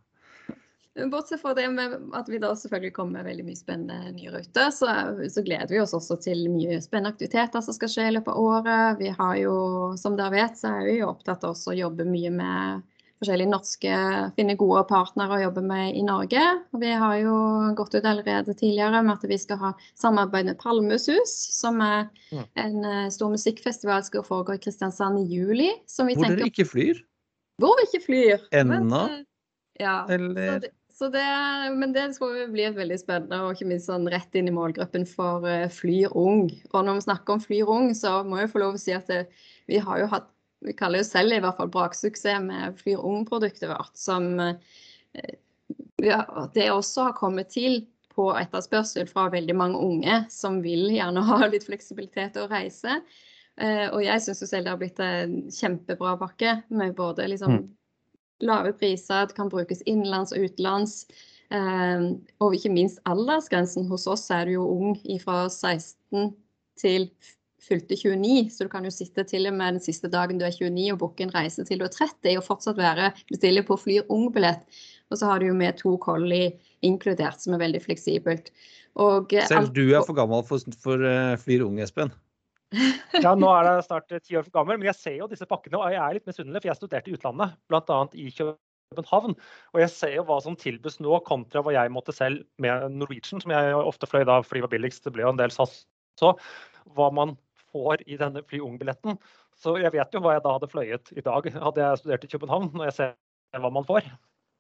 [1.06, 4.72] Bortsett fra det med at vi da selvfølgelig kommer med veldig mye spennende nye ruter,
[4.74, 4.90] så,
[5.30, 8.42] så gleder vi oss også til mye spennende aktiviteter som skal skje i løpet av
[8.42, 9.02] året.
[9.02, 9.56] Vi har jo,
[10.00, 12.86] som dere vet, så er vi jo opptatt av å jobbe mye med
[13.18, 13.94] forskjellige norske,
[14.38, 16.44] finne gode partnere å jobbe med i Norge.
[16.74, 17.38] Og vi har jo
[17.78, 22.10] gått ut allerede tidligere med at vi skal ha samarbeid med Palmesus, som er
[22.58, 25.72] en eh, stor musikkfestival som skal foregå i Kristiansand i juli.
[25.90, 27.02] Som vi Hvor tenker dere ikke flyr.
[27.62, 28.46] Hvor vi ikke flyr.
[28.54, 29.08] Ennå?
[29.08, 29.26] Eh,
[29.80, 30.08] Ja.
[30.10, 30.64] Eller
[30.98, 31.26] så det,
[31.78, 35.06] men det tror jeg blir veldig spennende, og ikke minst sånn rett inn i målgruppen
[35.10, 36.48] for uh, Flyr ung.
[36.72, 39.12] Og når vi snakker om Flyr ung, så må jeg få lov å si at
[39.12, 39.28] det,
[39.70, 40.32] vi har jo hatt
[40.66, 43.94] vi kaller jo selv i hvert fall braksuksess med Flyr ung-produktet vårt.
[43.94, 44.40] Som
[46.02, 47.84] ja, det også har kommet til
[48.18, 53.02] på etterspørsel fra veldig mange unge som vil gjerne ha litt fleksibilitet og reise.
[53.58, 57.66] Eh, og jeg syns selv det har blitt en kjempebra pakke med både liksom Mm.
[58.44, 61.06] Lave priser, det kan brukes innenlands og utenlands.
[61.54, 62.12] Eh,
[62.44, 63.88] og ikke minst aldersgrensen.
[63.92, 66.34] Hos oss er du jo ung fra 16
[66.78, 67.10] til
[67.68, 70.54] fylte 29, så du kan jo sitte til og med den siste dagen du er
[70.56, 74.08] 29 og booke en reise til du er 30 og fortsatt være bestille på Flyr
[74.14, 74.64] ung-billett.
[75.12, 76.52] Og så har du jo med to kolli
[76.86, 78.52] inkludert, som er veldig fleksibelt.
[79.00, 82.14] Og, eh, selv du er for gammel for, for uh, Flyr ung, Espen.
[82.76, 85.94] Ja, nå er det snart ti år gammel, men jeg ser jo disse pakkene, og
[85.94, 88.00] jeg er litt misunnelig, for jeg studerte i utlandet, bl.a.
[88.14, 89.36] i København.
[89.74, 93.44] Og jeg ser jo hva som tilbys nå, kontra hva jeg måtte selv med Norwegian,
[93.44, 95.82] som jeg ofte fløy da flyet var billigst, det ble jo en del SAS
[96.20, 96.34] så,
[96.98, 97.36] hva man
[97.72, 99.20] får i denne fly ung-billetten.
[99.58, 102.32] Så jeg vet jo hva jeg da hadde fløyet i dag, hadde jeg studert i
[102.36, 104.10] København, når jeg ser hva man får.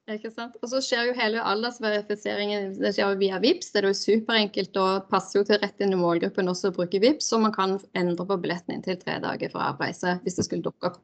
[0.07, 0.53] Ikke sant?
[0.63, 3.73] Og så skjer jo hele aldersverifiseringen det skjer jo via VIPS.
[3.73, 7.01] Det er jo superenkelt og passer jo til rett inn i målgruppen også å bruke
[7.03, 10.63] VIPS, så man kan endre på billetten inntil tre dager for avreise hvis det skulle
[10.63, 11.01] dukke opp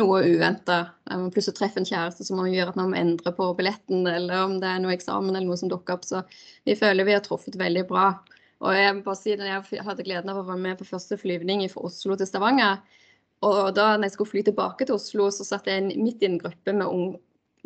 [0.00, 0.78] noe uventa.
[1.34, 4.72] Plutselig treffer en kjæreste som gjør at man må endre på billetten, eller om det
[4.72, 6.08] er noe eksamen eller noe som dukker opp.
[6.08, 6.24] Så
[6.64, 8.10] vi føler vi har truffet veldig bra.
[8.64, 11.68] Og jeg må bare si jeg hadde gleden av å være med på første flyvning
[11.68, 12.80] fra Oslo til Stavanger.
[13.44, 16.40] Og da når jeg skulle fly tilbake til Oslo, så satt jeg midt i en
[16.40, 17.20] gruppe med unge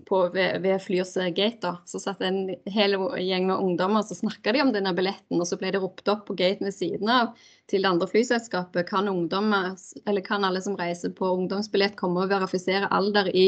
[0.08, 1.60] på, ved, ved Flyrs gate.
[1.62, 5.40] da, Så satt en hel gjeng med ungdommer så snakka de om denne billetten.
[5.40, 7.32] Og så ble det ropt opp på gaten ved siden av
[7.70, 8.88] til det andre flyselskapet.
[8.88, 13.46] Kan, eller kan alle som reiser på ungdomsbillett komme og verifisere alder i,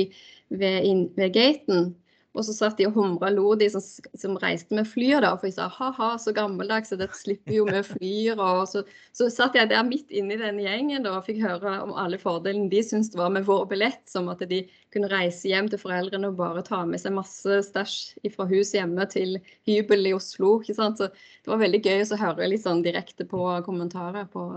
[0.54, 1.92] ved, in, ved gaten?
[2.34, 3.82] Og så satt de og humra og lo, de som,
[4.18, 5.30] som, reiste med flyet, da.
[5.38, 8.40] For jeg sa ha-ha, så gammeldags, så dette slipper jo vi flyr.
[8.42, 8.82] Og så,
[9.14, 12.66] så satt jeg der midt inni den gjengen da, og fikk høre om alle fordelene
[12.72, 14.02] de syntes det var med vår billett.
[14.10, 14.64] Som at de
[14.94, 19.06] kunne reise hjem til foreldrene og bare ta med seg masse stæsj fra hus hjemme
[19.14, 19.38] til
[19.70, 20.56] hybel i Oslo.
[20.58, 20.98] ikke sant?
[20.98, 24.48] Så det var veldig gøy å høre litt sånn direkte på kommentarer på,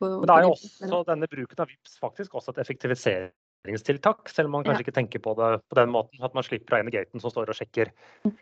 [0.00, 3.32] på Men det er jo også denne bruken av VIPS faktisk også et effektivisering
[3.62, 4.86] selv om man kanskje ja.
[4.86, 6.22] ikke tenker på det på den måten.
[6.22, 7.92] At man slipper å i gaten som står og sjekker,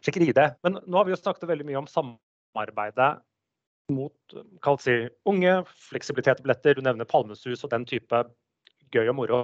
[0.00, 0.40] sjekker ID.
[0.64, 3.18] Men nå har vi jo snakket veldig mye om samarbeidet
[3.90, 4.36] mot
[4.80, 4.96] si,
[5.26, 5.56] unge,
[5.90, 8.22] fleksibilitet i billetter, du nevner Palmesus og den type
[8.94, 9.40] gøy og moro.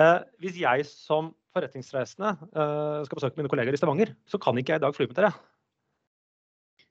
[0.00, 4.74] Eh, hvis jeg som forretningsreisende eh, skal besøke mine kolleger i Stavanger, så kan ikke
[4.74, 5.32] jeg i dag fly med dere.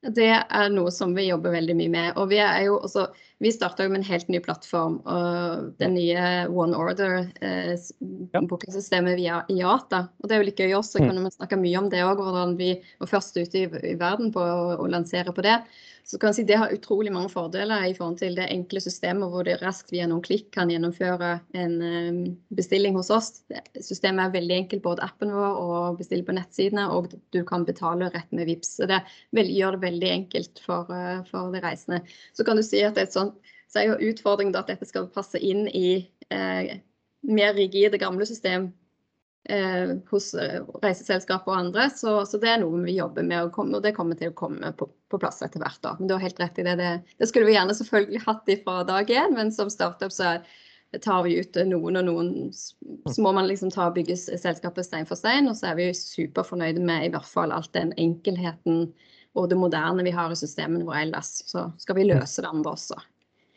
[0.01, 2.13] Det er noe som vi jobber veldig mye med.
[2.17, 3.07] og Vi, er jo også,
[3.41, 5.01] vi starta med en helt ny plattform.
[5.09, 10.07] og Det nye One Order-bookingsystemet eh, via IATA.
[10.21, 10.99] og Det er jo litt gøy også.
[11.01, 11.23] kan mm.
[11.25, 14.41] vi snakke mye om det òg, hvordan vi var først ute i, i verden på
[14.45, 15.57] å, å lansere på det.
[16.03, 19.31] Så kan jeg si Det har utrolig mange fordeler i forhold til det enkle systemet
[19.31, 22.19] hvor det raskt via noen klikk kan gjennomføre en um,
[22.57, 23.29] bestilling hos oss.
[23.77, 28.09] Systemet er veldig enkelt, både appen vår og bestille på nettsidene, og du kan betale
[28.13, 28.75] rett med VIPS.
[28.79, 32.01] Så Det gjør det veldig enkelt for, uh, for de reisende.
[32.35, 33.30] Så kan du si at det er et sånn,
[33.71, 36.01] så er jo utfordringen at dette skal passe inn i
[36.33, 36.77] eh,
[37.21, 38.71] mer rigide gamle system
[39.49, 41.87] eh, hos reiseselskaper reiseselskap og andre.
[41.95, 44.37] Så, så, det er noe vi jobber med, og, komme, og det kommer til å
[44.37, 45.79] komme på, på plass etter hvert.
[45.85, 45.95] Da.
[45.99, 46.75] Men du har helt rett i det.
[46.81, 46.91] det.
[47.15, 47.29] det.
[47.29, 50.39] skulle vi gjerne selvfølgelig hatt fra dag én, men som startup så
[50.99, 52.33] tar vi ut noen og noen.
[52.51, 55.87] Så må man liksom ta og bygge selskapet stein for stein, og så er vi
[55.95, 58.89] superfornøyde med i hvert fall alt den enkelheten
[59.39, 61.37] og det moderne vi har i systemene våre ellers.
[61.47, 62.99] Så skal vi løse det andre også.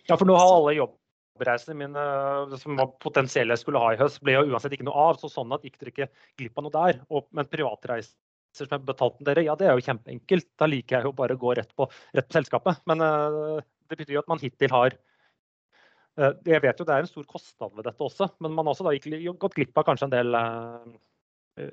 [0.09, 0.99] Ja, for nå har alle jobb
[1.35, 5.07] jobbreisene mine som var potensielle jeg skulle ha i høst, ble jo uansett ikke noe
[5.11, 5.17] av.
[5.19, 6.07] Så sånn at gikk dere ikke
[6.39, 7.01] glipp av noe der.
[7.11, 8.15] Og, men privatreiser
[8.55, 10.47] som er betalt med dere, ja det er jo kjempeenkelt.
[10.61, 12.79] Da liker jeg jo bare å gå rett på, rett på selskapet.
[12.87, 13.59] Men uh,
[13.91, 17.27] det betyr jo at man hittil har uh, Jeg vet jo det er en stor
[17.27, 19.11] kostnad ved dette også, men man har også da gikk,
[19.43, 20.95] gått glipp av kanskje en del uh,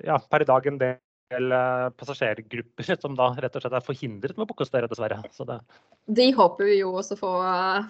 [0.02, 0.98] ja, per i dag en del
[1.32, 4.90] del eh, passasjergrupper som da rett og slett er forhindret med å booke hos dere,
[4.90, 5.20] dessverre.
[5.22, 5.58] Det...
[6.20, 7.32] De håper vi jo også få,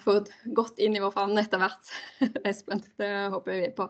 [0.05, 1.93] får godt inn i vår favn etter hvert,
[2.49, 2.85] Espen.
[3.01, 3.89] Det håper vi på.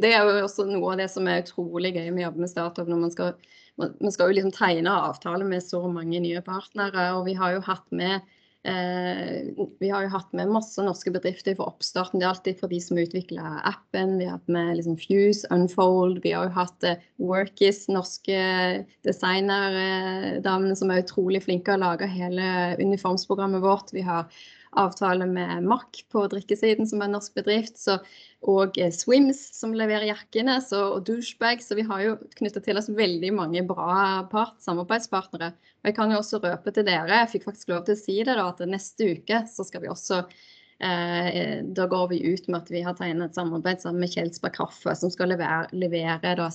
[0.00, 2.54] Det er jo også noe av det som er utrolig gøy med å jobbe med
[2.54, 2.88] startup.
[2.90, 3.34] når man skal,
[3.80, 7.10] man, skal jo liksom tegne avtale med så mange nye partnere.
[7.18, 11.56] og Vi har jo hatt med Eh, vi har jo hatt med masse norske bedrifter
[11.58, 12.20] for oppstarten.
[12.20, 14.16] Det er alltid for de som utvikler appen.
[14.16, 16.22] Vi har hatt med liksom Fuse, Unfold.
[16.24, 18.38] Vi har jo hatt eh, Workis, norske
[19.04, 23.92] designerdamene som er utrolig flinke å lage hele uniformsprogrammet vårt.
[23.92, 24.32] Vi har
[24.80, 27.78] avtale med Mack på drikkesiden, som er en norsk bedrift.
[27.80, 27.98] Så,
[28.44, 31.62] og eh, Swims, som leverer jakkene, så, og Douchebag.
[31.64, 35.52] Så vi har jo knytta til oss veldig mange bra part, samarbeidspartnere.
[35.82, 38.18] Og jeg kan jo også røpe til dere, jeg fikk faktisk lov til å si
[38.22, 40.22] det, da, at neste uke så skal vi også
[40.80, 44.56] eh, da går vi ut med at vi har tegnet et samarbeid sammen med Kjelsberg
[44.56, 46.48] Kaffe, som skal levere, levere da,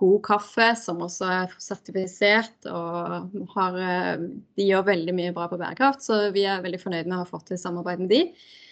[0.00, 2.56] god kaffe, som også er sertifisert.
[2.70, 4.26] Og har, eh,
[4.56, 7.28] de gjør veldig mye bra på bærekraft, så vi er veldig fornøyd med å ha
[7.28, 8.22] fått til samarbeid med de.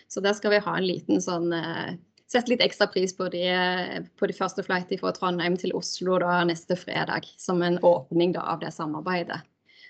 [0.09, 1.97] Så der skal vi ha en liten sånn eh,
[2.29, 3.41] Sette litt ekstra pris på de,
[4.21, 8.43] på de første flightene fra Trondheim til Oslo da, neste fredag, som en åpning da,
[8.53, 9.39] av det samarbeidet.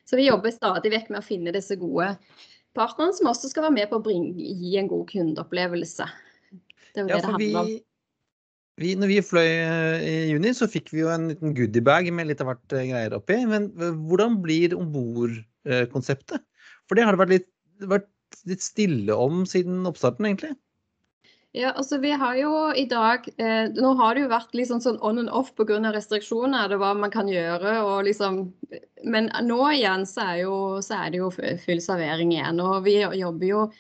[0.07, 2.12] Så vi jobber stadig vekk med å finne disse gode
[2.78, 6.07] partnerne, som også skal være med på å bringe, gi en god kundeopplevelse.
[6.95, 7.72] Det er jo ja, det det handler om.
[7.72, 7.76] Vi,
[8.79, 12.43] når vi fløy eh, i juni, så fikk vi jo en liten goodiebag med litt
[12.45, 13.41] av hvert eh, greier oppi.
[13.51, 16.45] Men eh, hvordan blir ombordkonseptet?
[16.87, 17.51] For det har det vært litt,
[17.91, 18.09] vært
[18.47, 20.55] litt, stille om siden oppstarten, egentlig.
[21.57, 24.99] Ja, altså vi har jo i dag eh, Nå har det jo vært liksom sånn
[25.01, 25.81] on and off pga.
[25.91, 26.68] restriksjoner.
[26.70, 27.81] Det hva man kan gjøre.
[27.83, 28.45] og liksom,
[29.03, 32.61] Men nå igjen så er, jo, så er det jo full servering igjen.
[32.62, 33.70] Og vi jobber jo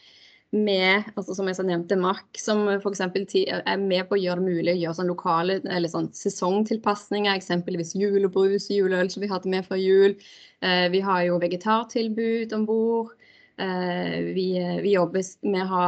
[0.56, 3.02] med altså som jeg nevnte, MAK, som f.eks.
[3.04, 7.34] er med på å gjøre det mulig å gjøre sånn lokale eller sånn sesongtilpasninger.
[7.36, 10.16] Eksempelvis julebrus, juleøl som vi hadde med før jul.
[10.64, 13.12] Eh, vi har jo vegetartilbud om bord.
[13.60, 14.48] Eh, vi,
[14.84, 15.86] vi, jobber med å ha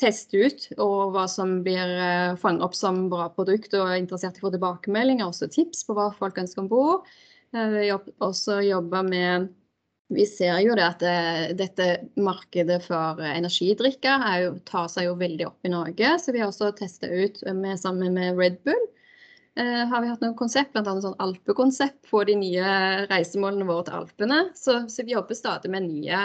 [0.00, 4.36] teste ut og hva som blir eh, fanget opp som bra produkt, og er interessert
[4.36, 5.28] i å få tilbakemeldinger.
[5.30, 7.08] Også tips på hva folk ønsker om bord.
[7.56, 9.52] Eh, vi har også jobber med
[10.12, 11.86] vi ser jo det at det, eh, dette
[12.20, 16.18] markedet for energidrikker jo, tar seg jo veldig opp i Norge.
[16.20, 18.84] Så vi har også testa ut med, sammen med Red Bull.
[19.56, 20.94] Eh, har vi hatt noen konsept, bl.a.
[21.00, 22.70] sånn alpekonsept på de nye
[23.06, 24.40] reisemålene våre til Alpene.
[24.58, 26.22] Så, så vi jobber stadig med nye,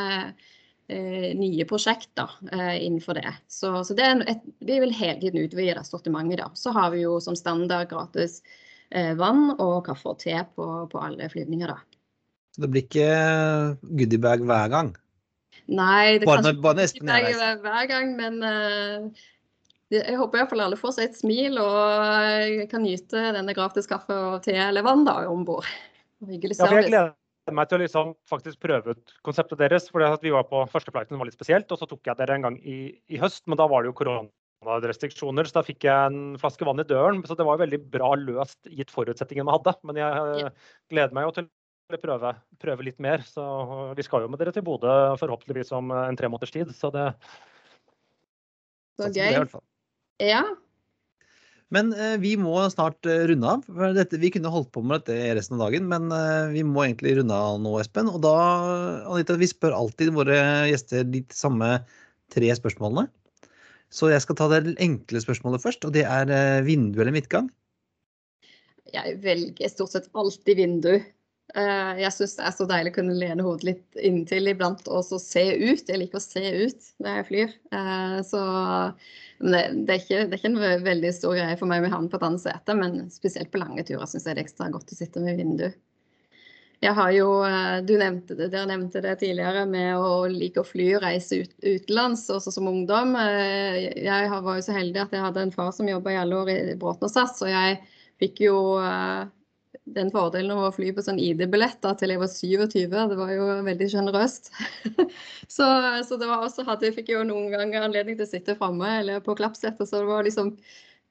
[0.90, 3.36] eh, nye prosjekter eh, innenfor det.
[3.48, 6.42] Så, så det et, vi vil hele tiden utvide sortimentet.
[6.42, 6.50] da.
[6.58, 8.42] Så har vi jo som standard gratis
[8.90, 11.89] eh, vann og kaffe og te på, på alle flyvninger, da.
[12.60, 13.12] Så det blir ikke
[13.96, 14.88] goodiebag hver gang?
[15.70, 19.28] Nei, det Bare kan bare ikke bli goodiebag hver gang, men uh,
[19.94, 24.44] jeg håper iallfall alle får seg et smil og kan nyte denne gratis kaffe og
[24.44, 25.70] te eller vann da om bord.
[26.28, 26.90] Hyggelig jeg service.
[26.92, 29.88] gleder meg til å liksom faktisk prøve ut konseptet deres.
[29.88, 32.36] for at Vi var på første flighten, var litt spesielt, og så tok jeg dere
[32.36, 33.46] en gang i, i høst.
[33.48, 37.24] Men da var det jo koronarestriksjoner, så da fikk jeg en flaske vann i døren.
[37.24, 39.78] Så det var jo veldig bra løst gitt forutsetningene vi hadde.
[39.88, 40.52] Men jeg eh, Ja.
[40.92, 41.50] gleder meg jo til
[41.98, 43.24] prøve, prøve litt mer.
[43.26, 43.44] Så
[43.98, 46.74] vi skal jo med dere til Bodø forhåpentligvis om en tre måneders tid.
[46.76, 47.14] Så det
[49.00, 49.40] Så det, gøy.
[49.40, 49.64] hvert.
[50.20, 50.44] Ja,
[51.72, 53.64] Men eh, vi må snart eh, runde av.
[53.94, 57.20] Dette, vi kunne holdt på med dette resten av dagen, men eh, vi må egentlig
[57.20, 58.10] runde av nå, Espen.
[58.10, 58.34] Og da,
[59.06, 61.78] Anita, vi spør alltid våre gjester de samme
[62.34, 63.08] tre spørsmålene.
[63.90, 67.50] Så jeg skal ta det enkle spørsmålet først, og det er eh, vindu eller midtgang.
[68.90, 70.94] jeg velger stort sett alltid vindu.
[71.58, 75.02] Eh, Jeg syns det er så deilig å kunne lene hodet litt inntil iblant og
[75.08, 75.82] så se ut.
[75.90, 77.56] Jeg liker å se ut når jeg flyr.
[77.74, 78.42] Eh, Så
[79.40, 82.12] det, det, er ikke, det er ikke en veldig stor greie for meg med havne
[82.12, 84.94] på et annet sete, men spesielt på lange turer syns jeg det er ekstra godt
[84.94, 85.70] å sitte med vindu.
[86.80, 90.68] Jeg har jo, eh, du nevnte det, Dere nevnte det tidligere med å like å
[90.68, 93.18] fly og reise ut, utenlands, også som ungdom.
[93.18, 96.54] Jeg var jo så heldig at jeg hadde en far som jobba i alle år
[96.54, 97.82] i Bråten og SAS, og jeg
[98.22, 98.56] fikk jo
[99.86, 102.76] den fordelen av å fly på sånn ID-billett til jeg var 27.
[102.90, 104.52] Det var jo veldig sjenerøst.
[105.56, 105.68] så,
[106.06, 109.00] så det var også hadde, jeg fikk jo noen ganger anledning til å sitte framme
[109.02, 109.86] eller på klappsetet.
[109.86, 110.56] Så det var liksom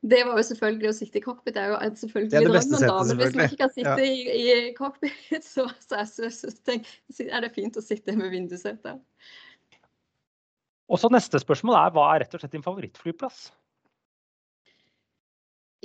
[0.06, 1.56] det var jo selvfølgelig å sitte i cockpit.
[1.56, 3.06] Det er jo selvfølgelig Det er det beste drømmen, da.
[3.08, 4.06] Men hvis man ikke kan sitte Ja.
[4.06, 6.90] i, i cockpit, så, så, så, så tenk,
[7.26, 8.94] er det fint å sitte med vindussete.
[10.88, 13.48] Og så neste spørsmål er hva er rett og slett din favorittflyplass?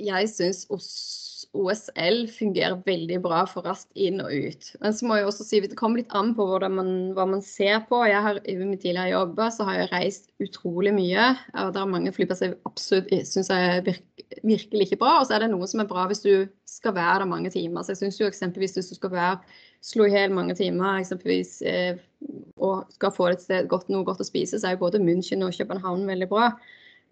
[0.00, 0.64] Jeg syns
[1.54, 4.70] OSL fungerer veldig bra for raskt inn og ut.
[4.82, 7.84] Men så må jeg også si det kommer litt an på man, hva man ser
[7.88, 8.00] på.
[8.08, 11.28] Jeg har, I min tidligere jobb så har jeg reist utrolig mye.
[11.54, 15.20] og Det er mange flyplasser jeg absolutt syns er virke, virkelig ikke bra.
[15.20, 17.86] Og så er det noe som er bra hvis du skal være der mange timer.
[17.86, 19.38] Så jeg syns jo eksempelvis hvis du skal være
[19.84, 22.00] slå i hjel mange timer eksempelvis, eh,
[22.56, 25.44] og skal få et sted godt, noe godt å spise, så er jo både München
[25.44, 26.54] og København veldig bra.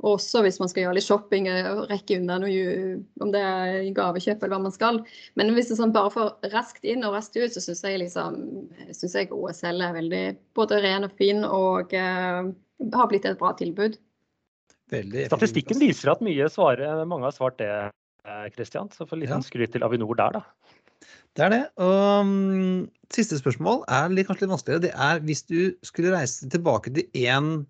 [0.03, 2.63] Også hvis man skal gjøre litt shopping og rekke unna noe,
[3.23, 4.99] om det er gavekjøp eller hva man skal.
[5.39, 8.41] Men hvis det sånn bare får raskt inn og raskt ut, så syns jeg liksom
[8.91, 10.23] synes jeg OSL er veldig
[10.59, 12.51] både ren og fin og uh,
[12.99, 13.95] har blitt et bra tilbud.
[14.93, 15.87] Veldig Statistikken plass.
[15.87, 18.51] viser at mye svarer, mange har svart det, Kristian.
[18.57, 18.91] Christian.
[18.95, 19.39] Så for litt Ja.
[19.39, 20.43] sånn skryt til Avinor der, da.
[21.35, 21.63] Det er det.
[21.81, 24.83] Og um, siste spørsmål er litt, kanskje litt vanskeligere.
[24.85, 27.65] Det er hvis du skulle reise tilbake til én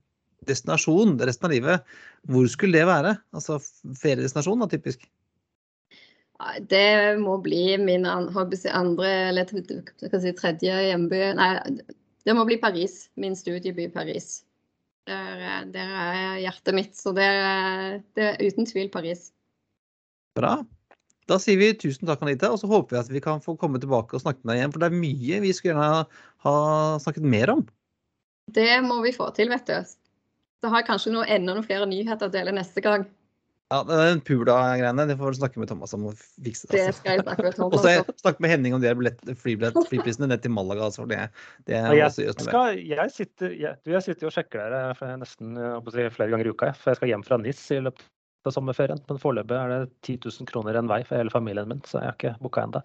[0.49, 1.91] destinasjon resten av livet,
[2.31, 3.17] hvor skulle det være?
[3.37, 3.59] Altså
[3.99, 5.07] feriedestinasjon, da, typisk.
[6.67, 8.47] Det må bli min andre
[9.31, 11.21] eller si, tredje hjemby.
[11.39, 11.51] Nei,
[12.27, 13.09] det må bli Paris.
[13.15, 14.43] Min studieby Paris.
[15.07, 16.97] Der, er- der er hjertet mitt.
[16.99, 17.29] Så det
[18.19, 19.31] det er uten tvil Paris.
[20.35, 20.57] Bra.
[21.31, 23.79] Da sier vi tusen takk, Anita, og så håper vi at vi kan få komme
[23.79, 24.73] tilbake og snakke med deg igjen.
[24.75, 26.55] For det er mye vi skulle gjerne ha
[27.03, 27.63] snakket mer om.
[28.53, 29.93] Det må vi få til, vet du.
[30.63, 33.09] Så har jeg kanskje noe, enda noen flere nyheter å dele neste gang.
[33.73, 36.69] Ja, det er den Pula-greiene, det får du snakke med Thomas om å fikse.
[36.69, 36.99] Det Altså.
[37.01, 37.89] skal jeg snakke med Og Thomas om.
[37.89, 40.91] jeg snakket med Henning om de flyprisene ned til Malaga.
[40.91, 41.23] Altså, det,
[41.71, 45.95] det er jeg, skal, jeg, sitter, jeg, jeg sitter og sjekker dere nesten holdt på
[45.95, 46.71] å si, flere ganger i uka.
[46.77, 48.07] For jeg skal hjem fra NIS i løpet
[48.51, 49.03] av sommerferien.
[49.09, 52.11] Men foreløpig er det 10 000 kroner en vei for hele familien min, så jeg
[52.13, 52.85] har ikke booka ennå.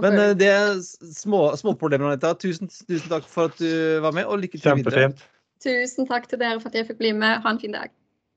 [0.00, 2.30] Men eh, det er små, småproblemer, Anita.
[2.40, 5.10] Tusen, tusen takk for at du var med, og lykke til videre.
[5.10, 5.32] Kjempefint.
[5.66, 7.40] Tusen takk til dere for at jeg fikk bli med.
[7.42, 7.90] Ha en fin dag.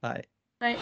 [0.06, 0.18] Hei.
[0.64, 0.74] Hei.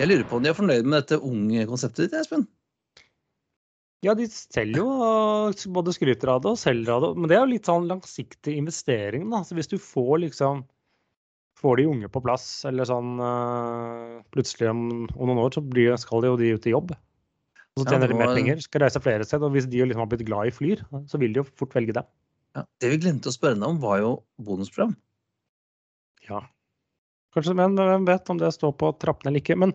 [0.00, 2.46] Jeg lurer på om de er fornøyd med dette unge konseptet ditt, Espen?
[4.02, 7.10] Ja, de selger jo både skryter av det og selger av det.
[7.20, 9.28] Men det er jo litt sånn langsiktig investering.
[9.30, 9.44] da.
[9.46, 10.64] Så hvis du får liksom
[11.60, 14.82] får de unge på plass, eller sånn øh, plutselig om,
[15.14, 16.96] om noen år så blir, skal de jo de ut i jobb.
[17.72, 19.48] Og så Ja, tjener de mer penger, skal reise flere steder.
[19.48, 21.94] Og hvis de liksom har blitt glad i flyr, så vil de jo fort velge
[21.96, 22.04] det.
[22.52, 22.66] Ja.
[22.84, 24.10] Det vi glemte å spørre deg om, var jo
[24.44, 24.92] bonusprogram.
[26.28, 26.42] Ja.
[27.32, 29.56] Kanskje, men hvem vet om det står på trappene eller ikke.
[29.56, 29.72] Men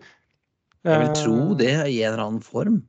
[0.86, 2.84] Jeg vil eh, tro det i en eller annen form.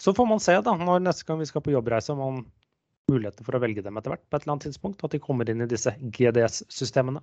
[0.00, 3.12] Så får man se da, når neste gang vi skal på jobbreise, om man har
[3.12, 5.04] muligheter for å velge dem etter hvert på et eller annet tidspunkt.
[5.04, 7.20] At de kommer inn i disse GDS-systemene.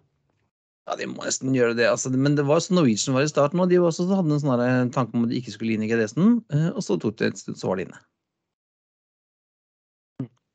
[0.87, 1.87] Ja, de må nesten gjøre det.
[1.91, 4.43] Altså, men det var sånn Norwegian var i starten, og de var også, hadde en
[4.43, 6.37] sånn her tanke om at de ikke skulle inn i GDS-en.
[6.55, 7.99] eh, Og så tok det en stund, så var de inne.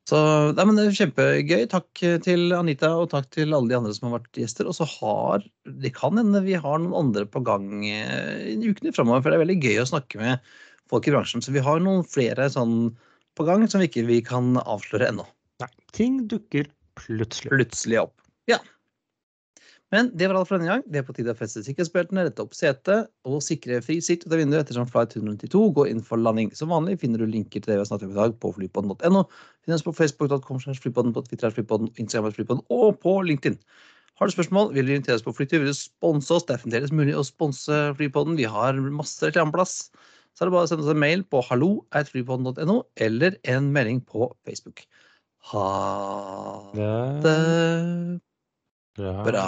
[0.09, 0.17] Så
[0.51, 1.61] nei, men det er kjempegøy.
[1.71, 4.67] Takk til Anita og takk til alle de andre som har vært gjester.
[4.67, 8.91] Og så har det kan hende vi har noen andre på gang eh, i ukene
[8.95, 9.23] framover.
[9.23, 10.51] For det er veldig gøy å snakke med
[10.91, 11.45] folk i bransjen.
[11.45, 12.91] Så vi har noen flere sånn
[13.37, 15.23] på gang som vi ikke vi kan avsløre ennå.
[15.63, 16.67] Nei, ting dukker
[16.99, 17.53] plutselig.
[17.53, 18.17] Plutselig opp.
[18.51, 18.59] Ja.
[19.93, 20.83] Men det var alt for denne gang.
[20.89, 24.33] Det er på tide å feste sikkerhetsbeltene, rette opp setet og sikre fri sikt ut
[24.33, 26.49] av vinduet ettersom flight 192 går inn for landing.
[26.57, 29.21] Som vanlig finner du linker til det vi har snakket om i dag på flypodden.no.
[29.67, 33.59] Finnes på facebook.com, flypodden, på Twitter, flypodden, Instagram, flypodden og på LinkedIn.
[34.17, 36.61] Har du spørsmål, vil du invitere oss på flytur, vil du sponse oss, det er
[36.61, 38.37] fremdeles mulig å sponse Flypodden.
[38.37, 39.89] Vi har masse reklameplass.
[40.33, 44.29] Så er det bare å sende oss en mail på hallo.flypodden.no eller en melding på
[44.45, 44.85] Facebook.
[45.51, 45.67] Ha
[46.77, 46.93] det
[49.25, 49.47] bra.